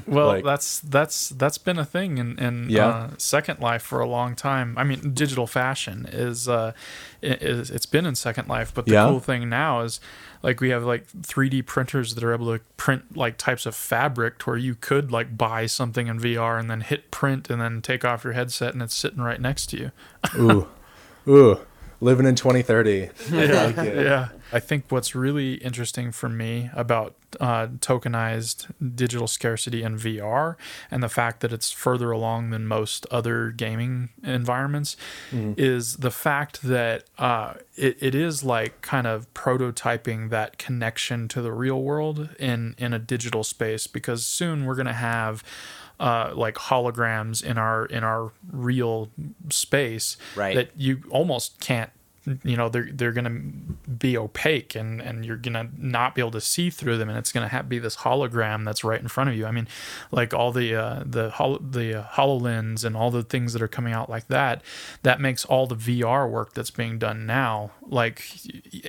[0.07, 2.87] Well, Like- that's that's that's been a thing in in Yeah.
[2.87, 4.77] uh, Second Life for a long time.
[4.77, 6.71] I mean, digital fashion is uh,
[7.21, 9.07] is it's been in Second Life, but the Yeah.
[9.07, 9.99] cool thing now is
[10.41, 14.39] like we have like 3D printers that are able to print like types of fabric
[14.39, 17.81] to where you could like buy something in VR and then hit print and then
[17.81, 19.91] take off your headset and it's sitting right next to you.
[20.37, 20.67] Ooh,
[21.27, 21.59] ooh,
[22.01, 23.09] living in 2030.
[23.31, 24.05] I like it.
[24.05, 24.29] yeah.
[24.53, 30.55] I think what's really interesting for me about uh, tokenized digital scarcity in VR
[30.91, 34.95] and the fact that it's further along than most other gaming environments
[35.57, 41.41] is the fact that uh, it, it is like kind of prototyping that connection to
[41.41, 45.43] the real world in, in a digital space because soon we're going to have
[45.99, 49.09] uh, like holograms in our in our real
[49.49, 50.55] space Right.
[50.55, 51.91] that you almost can't
[52.43, 53.37] you know they're they're gonna
[53.99, 57.31] be opaque and and you're gonna not be able to see through them and it's
[57.33, 59.45] gonna have, be this hologram that's right in front of you.
[59.45, 59.67] I mean,
[60.11, 63.67] like all the uh, the hol- the uh, Hololens and all the things that are
[63.67, 64.61] coming out like that,
[65.03, 68.23] that makes all the VR work that's being done now like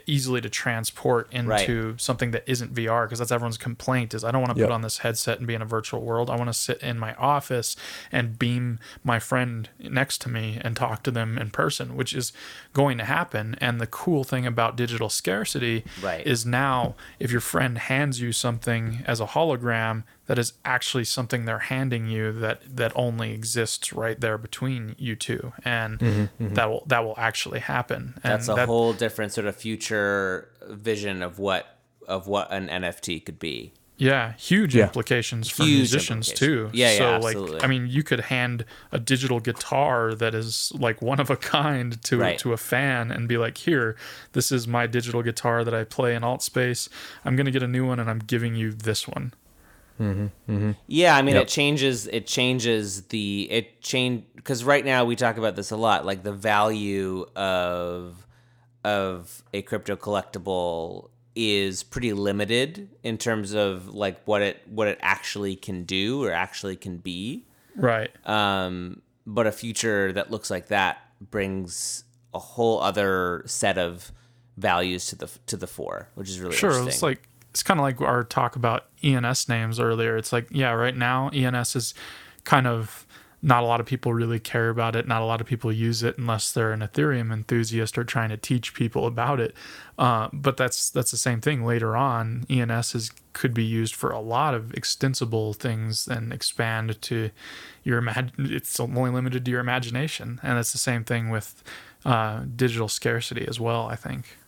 [0.06, 4.40] easily to transport into something that isn't VR because that's everyone's complaint is I don't
[4.42, 4.68] want to Yep.
[4.68, 6.30] put on this headset and be in a virtual world.
[6.30, 7.74] I want to sit in my office
[8.12, 12.32] and beam my friend next to me and talk to them in person, which is
[12.72, 13.56] going to happen happen.
[13.60, 16.26] And the cool thing about digital scarcity Right.
[16.26, 21.44] is now if your friend hands you something as a hologram that is actually something
[21.44, 26.54] they're handing you that that only exists right there between you two and mm-hmm, mm-hmm.
[26.54, 30.48] that will that will actually happen and That's a that, whole different sort of future
[30.68, 33.72] vision of what of what an NFT could be.
[33.96, 34.84] Yeah huge Yeah.
[34.84, 36.78] implications for Huge musicians too implications.
[36.80, 37.54] Yeah, yeah, so absolutely.
[37.54, 41.36] like i mean you could hand a digital guitar that is like one of a
[41.36, 42.38] kind to Right.
[42.40, 43.96] to a fan and be like here
[44.32, 46.88] this is my digital guitar that i play in alt space
[47.24, 49.32] i'm going to get a new one and i'm giving you this one
[50.00, 50.72] mm-hmm, mm-hmm.
[50.88, 51.42] Yeah, I mean Yep.
[51.44, 55.76] it changes it changes the it change cuz right now we talk about this a
[55.76, 58.26] lot like the value of
[58.84, 64.98] of a crypto collectible is pretty limited in terms of like what it what it
[65.02, 67.44] actually can do or actually can be.
[67.76, 74.12] right Um, but a future that looks like that brings a whole other set of
[74.56, 76.88] values to the to the fore, which is really Sure, interesting.
[76.92, 80.16] it's like it's kind of like our talk about ENS names earlier.
[80.16, 81.94] It's like, yeah, right now ENS is
[82.44, 83.06] kind of
[83.44, 85.06] not a lot of people really care about it.
[85.06, 88.38] Not a lot of people use it unless they're an Ethereum enthusiast or trying to
[88.38, 89.54] teach people about it.
[89.98, 91.62] Uh, but that's that's the same thing.
[91.62, 97.00] Later on, ENS is could be used for a lot of extensible things and expand
[97.02, 97.30] to
[97.82, 98.30] your imag.
[98.38, 101.62] It's only limited to your imagination, and it's the same thing with
[102.06, 103.86] uh, digital scarcity as well.
[103.86, 104.38] I think.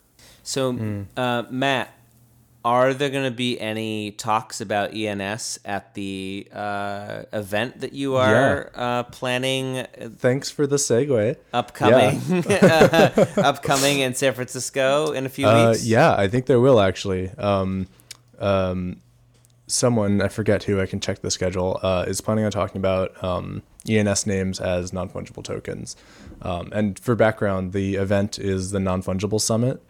[0.42, 1.03] So, Hmm.
[1.16, 1.92] uh, Matt,
[2.66, 8.16] are there going to be any talks about ENS at the uh, event that you
[8.16, 9.86] are uh, planning
[10.18, 11.36] Thanks for the segue.
[11.52, 15.86] upcoming uh, upcoming in San Francisco in a few Uh, weeks?
[15.86, 17.30] yeah, I think there will actually.
[17.38, 17.86] Um,
[18.40, 18.96] um,
[19.68, 23.22] someone I forget who I can check the schedule uh, is planning on talking about
[23.22, 25.94] um, ENS names as non fungible tokens.
[26.42, 29.80] Um, and for background, the event is the non fungible summit.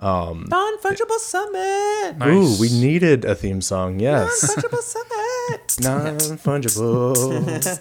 [0.00, 2.18] Non fungible summit.
[2.18, 2.28] Nice.
[2.28, 3.98] Ooh, we needed a theme song.
[4.00, 5.76] Yes, Non Fungible summit.
[5.80, 7.80] non fungible.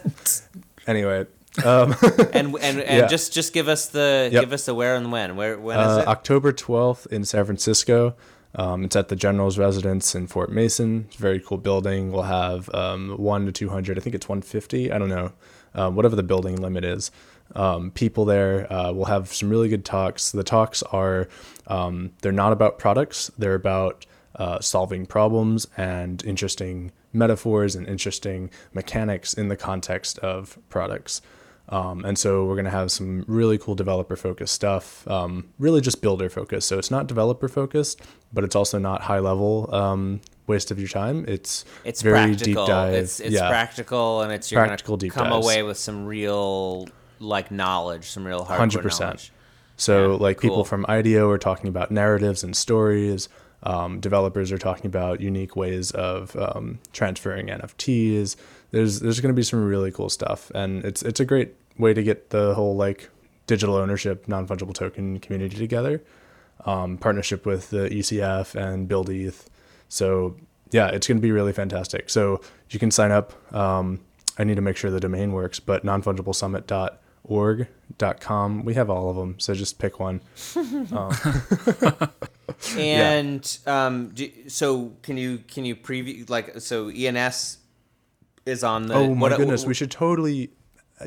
[0.88, 1.26] anyway,
[1.63, 1.95] um,
[2.34, 3.07] and and and Yeah.
[3.07, 4.41] just just give us the Yep.
[4.43, 5.36] give us the where and when.
[5.36, 6.07] Where when is uh, it?
[6.07, 8.16] October twelfth in San Francisco.
[8.57, 11.05] Um, it's at the General's Residence in Fort Mason.
[11.09, 12.13] It's a very cool building.
[12.13, 13.97] We'll have um, one to two hundred.
[13.97, 14.91] I think it's one fifty.
[14.91, 15.34] I don't know,
[15.74, 17.11] uh, whatever the building limit is.
[17.55, 18.71] Um, people there.
[18.71, 20.31] Uh, we'll have some really good talks.
[20.31, 21.27] The talks are
[21.67, 23.31] um, they're not about products.
[23.37, 30.57] They're about uh, solving problems and interesting metaphors and interesting mechanics in the context of
[30.69, 31.21] products.
[31.69, 35.81] Um, and so we're going to have some really cool developer focused stuff, um, really
[35.81, 36.67] just builder focused.
[36.67, 38.01] So it's not developer focused,
[38.33, 41.25] but it's also not high level um, waste of your time.
[41.27, 42.65] It's It's very practical.
[42.65, 42.93] deep dive.
[42.93, 43.49] It's it's yeah.
[43.49, 45.43] practical, and it's you're Practical deep come dives.
[45.43, 46.87] away with some real
[47.20, 48.99] like knowledge, some real hardcore 100%.
[48.99, 49.32] knowledge.
[49.78, 53.28] So Yeah, like people from IDEO are talking about narratives and stories.
[53.63, 58.36] Um, developers are talking about unique ways of um, transferring NFTs.
[58.72, 61.93] There's there's going to be some really cool stuff, and it's it's a great way
[61.93, 63.09] to get the whole like
[63.47, 66.03] digital ownership non fungible token community together.
[66.66, 69.49] Um, partnership with the ECF and Build ETH.
[69.89, 70.36] So
[70.72, 72.09] yeah, it's going to be really fantastic.
[72.09, 73.34] So you can sign up.
[73.53, 73.99] Um,
[74.38, 75.84] I need to make sure the domain works, but
[77.30, 78.65] nonfungiblesummit.org.com.
[78.65, 80.21] We have all of them, so just pick one.
[82.78, 87.57] And um, do, so can you can you preview like so ENS
[88.45, 90.51] is on the oh my what- goodness, we should totally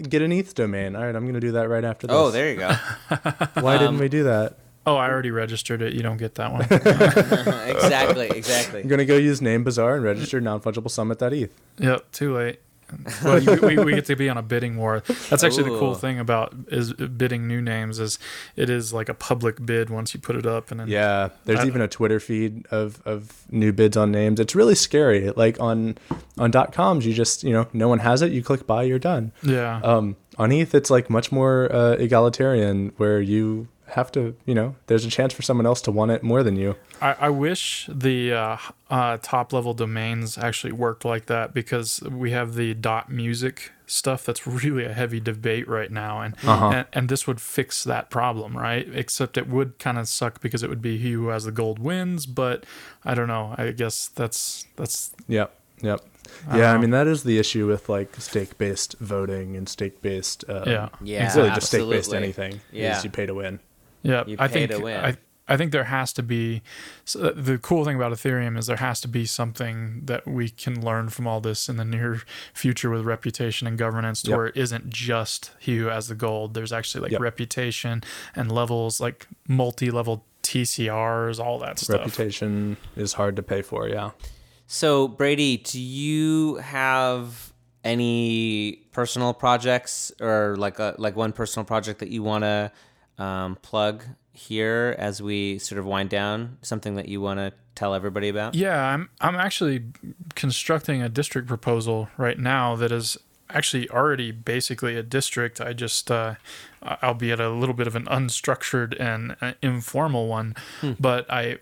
[0.09, 0.95] get an ETH domain.
[0.95, 2.15] All right, I'm going to do that right after this.
[2.15, 2.69] Oh, there you go.
[3.61, 4.57] Why um, didn't we do that?
[4.87, 5.95] Oh, I already registered it.
[5.95, 6.63] You don't get that one.
[6.71, 8.81] exactly, exactly.
[8.83, 11.51] I'm going to go use name bazaar and register nonfungiblesummit.eth.
[11.79, 12.61] yep, too late.
[13.25, 15.03] Well, you, we, we get to be on a bidding war.
[15.29, 18.19] That's actually the cool thing about is bidding new names is
[18.57, 21.61] it is like a public bid once you put it up and then Yeah, there's
[21.61, 24.41] I- even a Twitter feed of, of new bids on names.
[24.41, 25.31] It's really scary.
[25.31, 25.99] Like on
[26.39, 28.33] on dot coms, you just you know no one has it.
[28.33, 29.33] You click buy, you're done.
[29.43, 29.81] yeah.
[29.83, 34.77] Um, on ETH, it's like much more uh, egalitarian, where you have to you know
[34.87, 36.77] there's a chance for someone else to want it more than you.
[37.01, 38.57] I, I wish the uh,
[38.91, 44.25] uh, top level domains actually worked like that because we have the dot music stuff
[44.27, 46.69] that's really a heavy debate right now, and Uh-huh.
[46.69, 48.87] and, and this would fix that problem, right?
[48.93, 51.79] Except it would kind of suck because it would be he who has the gold
[51.79, 52.65] wins, but
[53.05, 53.55] I don't know.
[53.57, 55.55] I guess that's that's Yep.
[55.81, 56.01] Yep.
[56.49, 60.45] I Yeah, I don't mean that is the issue with like stake-based voting and stake-based.
[60.49, 60.89] Uh, Yeah.
[61.01, 62.17] Yeah, really just stake-based absolutely.
[62.19, 62.61] anything.
[62.71, 62.99] Yeah.
[62.99, 63.61] is you pay to win.
[64.03, 64.25] Yeah.
[64.27, 64.97] You I think to win.
[65.05, 65.17] I
[65.51, 66.61] I think there has to be
[67.07, 70.51] so uh, the cool thing about Ethereum is there has to be something that we
[70.51, 72.21] can learn from all this in the near
[72.53, 74.37] future with reputation and governance to Yep.
[74.37, 76.53] where it isn't just he who has the gold.
[76.53, 77.21] There's actually like Yep.
[77.23, 78.03] reputation
[78.37, 82.01] and levels like multi-level TCRs, all that stuff.
[82.01, 83.89] Reputation is hard to pay for.
[83.89, 84.11] Yeah.
[84.67, 87.53] So Brady, do you have
[87.85, 92.71] any personal projects or like a like one personal project that you want to
[93.19, 96.59] um, plug here as we sort of wind down?
[96.63, 98.55] Something that you want to tell everybody about?
[98.55, 99.85] Yeah, I'm I'm actually
[100.35, 103.17] constructing a district proposal right now that is
[103.51, 105.61] actually already basically a district.
[105.61, 106.35] I just uh,
[107.03, 110.55] albeit a little bit of an unstructured and uh, informal one,
[111.01, 111.59] but I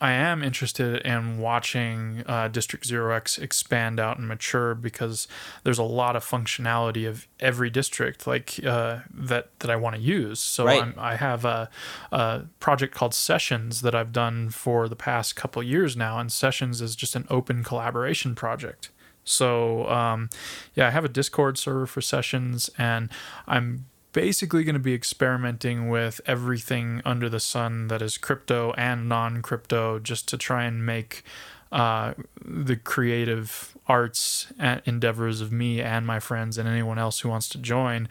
[0.00, 5.26] I am interested in watching uh, District Zero X expand out and mature because
[5.64, 10.02] there's a lot of functionality of every district like uh, that that I want to
[10.02, 10.40] use.
[10.40, 10.82] So Right.
[10.82, 11.68] I'm, I have a,
[12.12, 16.80] a project called Sessions that I've done for the past couple years now, and Sessions
[16.80, 18.90] is just an open collaboration project.
[19.24, 20.30] So um,
[20.74, 23.10] yeah, I have a Discord server for Sessions, and
[23.46, 29.08] I'm basically going to be experimenting with everything under the sun that is crypto and
[29.08, 31.24] non-crypto, just to try and make
[31.72, 32.14] uh,
[32.44, 34.52] the creative arts
[34.86, 38.08] endeavors of me and my friends and anyone else who wants to join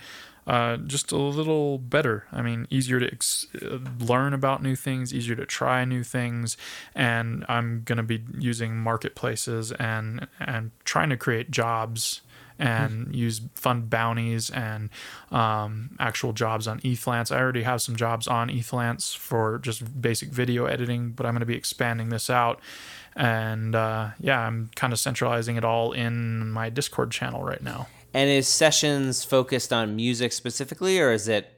[0.48, 2.26] uh, just a little better.
[2.32, 6.58] I mean, easier to ex- uh, learn about new things, easier to try new things,
[6.96, 12.22] and I'm going to be using marketplaces and and trying to create jobs
[12.60, 14.90] and use fund bounties and
[15.32, 17.32] um, actual jobs on Ethlance.
[17.32, 21.40] I already have some jobs on Ethlance for just basic video editing, but I'm going
[21.42, 22.60] to be expanding this out.
[23.16, 27.88] And uh, yeah, I'm kind of centralizing it all in my Discord channel right now.
[28.14, 31.50] And is sessions focused on music specifically, or is it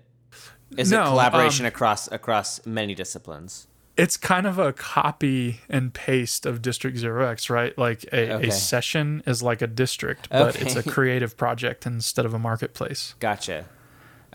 [0.78, 3.68] is No, it collaboration um, across across many disciplines?
[3.98, 7.78] it's kind of a copy and paste of District Zero X, right?
[7.78, 8.48] Like a, Okay.
[8.50, 13.16] a session is like a district, but it's a creative project instead of a marketplace.
[13.22, 13.66] Gotcha.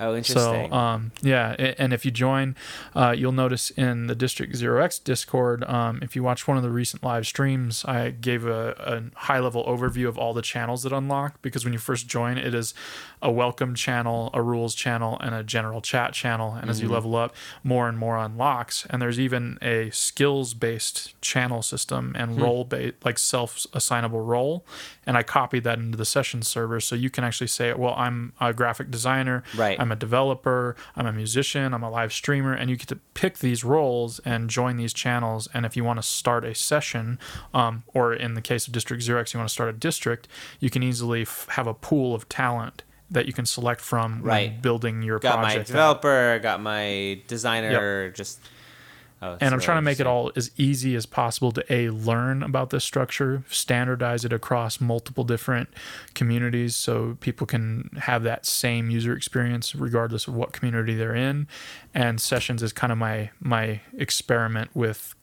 [0.00, 2.56] Oh, So, um, yeah, and if you join,
[2.94, 6.62] uh, you'll notice in the District Zero X Discord, um, if you watch one of
[6.62, 10.82] the recent live streams, I gave a, a high level overview of all the channels
[10.84, 12.72] that unlock because when you first join, it is
[13.22, 16.54] a welcome channel, a rules channel, and a general chat channel.
[16.54, 18.86] And as you level up, more and more unlocks.
[18.88, 24.64] And there's even a skills based channel system and role based, like self assignable role.
[25.06, 28.32] And I copied that into the session server so you can actually say, well, I'm
[28.40, 29.78] a graphic designer, Right.
[29.78, 33.38] I'm a developer, I'm a musician, I'm a live streamer, and you get to pick
[33.38, 35.48] these roles and join these channels.
[35.54, 37.18] And if you want to start a session,
[37.54, 40.28] um, or in the case of District Zero X, you want to start a district,
[40.60, 44.52] you can easily f- have a pool of talent that you can select from Right.
[44.52, 45.62] when building your got my project.
[45.62, 45.66] out.
[45.66, 48.38] developer, got my designer, just.
[49.22, 52.42] Oh, and I'm trying to make it all as easy as possible to a learn
[52.42, 55.68] about this structure, standardize it across multiple different
[56.14, 61.48] communities, so people can have that same user experience regardless of what community they're in.
[61.92, 65.14] And sessions is kind of my my experiment with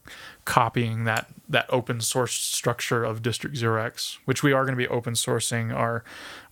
[0.45, 4.77] copying that that open source structure of District Zero X, which we are going to
[4.77, 6.03] be open sourcing our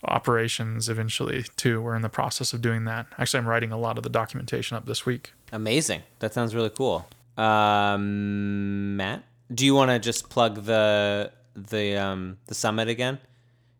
[0.04, 1.80] operations eventually too.
[1.80, 3.06] We're in the process of doing that.
[3.18, 5.32] Actually, I'm writing a lot of the documentation up this week.
[5.52, 6.02] Amazing.
[6.18, 7.06] That sounds really cool.
[7.36, 13.18] Um, Matt, do you want to just plug the the um the summit again?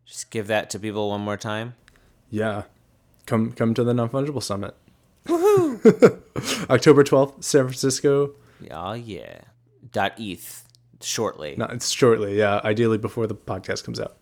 [0.04, 1.74] Just give that to people one more time.
[2.30, 2.64] Yeah.
[3.26, 4.74] Come come to the non fungible summit.
[5.26, 6.20] Woohoo!
[6.70, 8.32] October twelfth, San Francisco.
[8.70, 9.40] Oh yeah.
[9.92, 10.68] Dot eth
[11.00, 11.54] shortly.
[11.56, 12.38] No, it's shortly.
[12.38, 14.16] Yeah, ideally before the podcast comes out.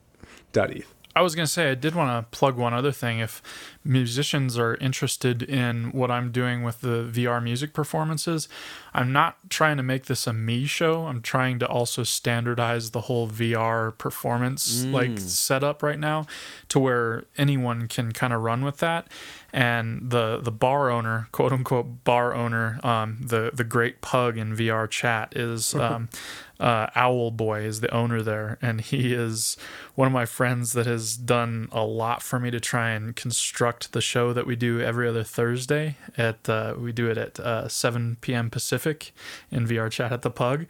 [0.53, 0.95] Dot eth.
[1.16, 3.20] I was going to say, I did want to plug one other thing.
[3.20, 3.41] If
[3.85, 8.49] musicians are interested in what I'm doing with the VR music performances,
[8.95, 11.07] I'm not trying to make this a me show.
[11.07, 16.26] I'm trying to also standardize the whole VR performance like setup right now
[16.68, 19.09] to where anyone can kind of run with that.
[19.53, 24.57] And the the bar owner, quote unquote bar owner, um, the the great pug in
[24.57, 26.09] VR chat is um,
[26.61, 29.57] uh, Owl Boy is the owner there, and he is
[29.95, 33.74] one of my friends that has done a lot for me to try and construct
[33.81, 35.97] the show that we do every other Thursday.
[36.16, 38.51] At uh, we do it at uh, 7 p.m.
[38.51, 39.12] Pacific
[39.51, 40.66] in VR chat at the Pug.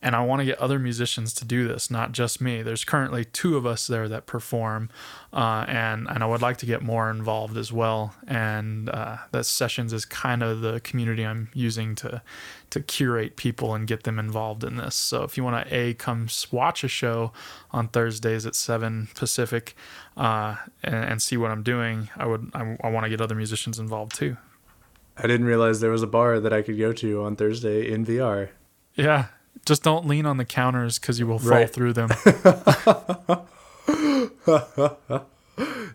[0.00, 2.62] And I want to get other musicians to do this, not just me.
[2.62, 4.90] There's currently two of us there that perform,
[5.32, 8.14] uh, and and I would like to get more involved as well.
[8.26, 12.22] And uh, that sessions is kind of the community I'm using to
[12.70, 14.94] to curate people and get them involved in this.
[14.94, 17.32] So if you want to a come watch a show
[17.72, 19.74] on Thursdays at seven Pacific,
[20.16, 23.34] uh, and, and see what I'm doing, I would I, I want to get other
[23.34, 24.36] musicians involved too.
[25.16, 28.06] I didn't realize there was a bar that I could go to on Thursday in
[28.06, 28.50] VR.
[28.94, 29.26] Yeah.
[29.68, 31.70] Just don't lean on the counters because you will fall Right.
[31.70, 32.08] through them.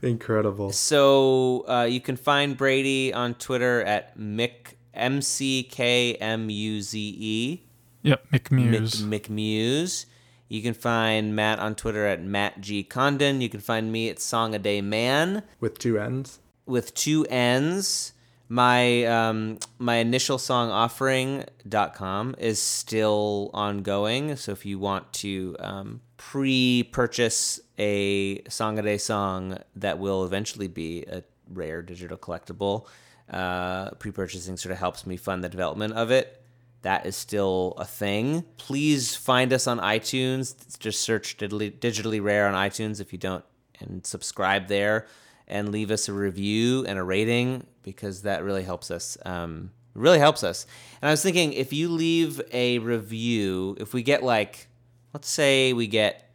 [0.02, 0.72] Incredible.
[0.74, 6.82] So uh, you can find Brady on Twitter at Mick M C K M U
[6.82, 7.62] Z E.
[8.02, 9.02] yep, McMuse.
[9.04, 10.06] Mick McMuse.
[10.50, 13.40] You can find Matt on Twitter at Matt G Condon.
[13.42, 16.40] You can find me at Song a Day Man With two ends.
[16.66, 18.13] with two N's.
[18.54, 24.36] My um, my initial song offering.com is still ongoing.
[24.36, 30.24] So if you want to um, pre purchase a Song a Day song that will
[30.24, 32.86] eventually be a rare digital collectible,
[33.28, 36.40] uh, pre purchasing sort of helps me fund the development of it.
[36.84, 38.44] That is still a thing.
[38.58, 40.78] Please find us on iTunes.
[40.78, 43.44] Just search digitally, digitally rare on iTunes if you don't,
[43.80, 45.08] and subscribe there
[45.48, 49.18] and leave us a review and a rating because that really helps us.
[49.26, 50.66] Um, really helps us.
[51.02, 54.68] And I was thinking if you leave a review, if we get like,
[55.14, 56.32] let's say we get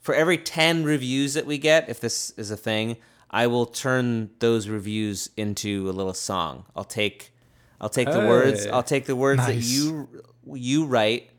[0.00, 2.96] for every 10 reviews that we get, if this is a thing,
[3.30, 6.64] I will turn those reviews into a little song.
[6.74, 7.32] I'll take
[7.80, 10.08] I'll take the words I'll take the words that you
[10.52, 11.29] you write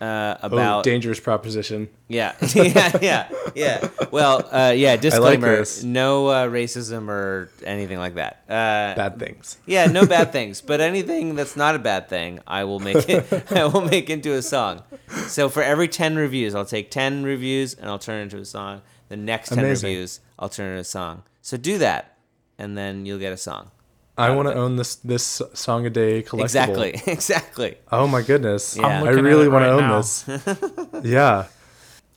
[0.00, 1.88] uh, Oh, about dangerous proposition.
[2.08, 3.88] yeah, yeah, yeah, yeah.
[4.10, 4.96] Well, uh, yeah.
[4.96, 5.82] Disclaimer: this.
[5.82, 8.42] no uh, racism or anything like that.
[8.48, 9.58] Uh, Bad things.
[9.66, 10.60] yeah, no bad things.
[10.60, 13.26] But anything that's not a bad thing, I will make it.
[13.52, 14.82] I will make into a song.
[15.26, 18.44] So for every ten reviews, I'll take ten reviews and I'll turn it into a
[18.44, 18.82] song.
[19.08, 19.88] The next ten Amazing.
[19.90, 21.22] reviews, I'll turn it into a song.
[21.42, 22.16] So do that,
[22.58, 23.70] and then you'll get a song.
[24.18, 26.42] I want to own this this song a day collectible.
[26.42, 27.78] Exactly, exactly.
[27.92, 28.76] Oh my goodness.
[28.76, 28.86] Yeah.
[28.86, 29.96] I'm I looking at really it want to own now.
[29.98, 31.04] this.
[31.04, 31.46] yeah.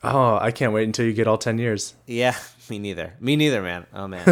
[0.04, 1.94] Oh, I can't wait until you get all 10 years.
[2.08, 2.36] Yeah,
[2.70, 3.14] me neither.
[3.20, 3.86] Me neither, man.
[3.94, 4.26] Oh man.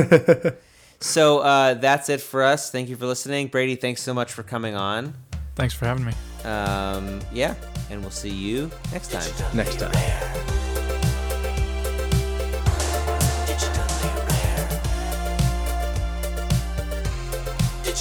[0.99, 2.71] so uh, that's it for us.
[2.71, 3.75] Thank you for listening, Brady.
[3.75, 5.13] Thanks so much for coming on.
[5.55, 6.13] Thanks for having me.
[6.45, 7.53] Um, yeah,
[7.91, 9.55] and we'll see you next time.
[9.55, 10.88] Next time.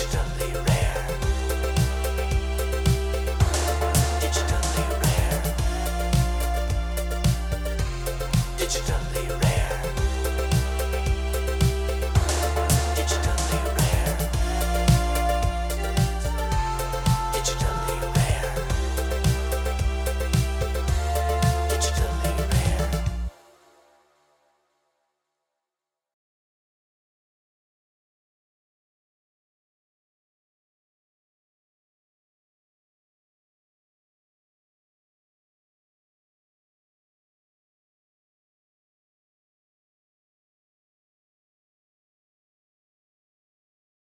[0.01, 0.07] Rare.
[0.07, 0.28] Digitally rare.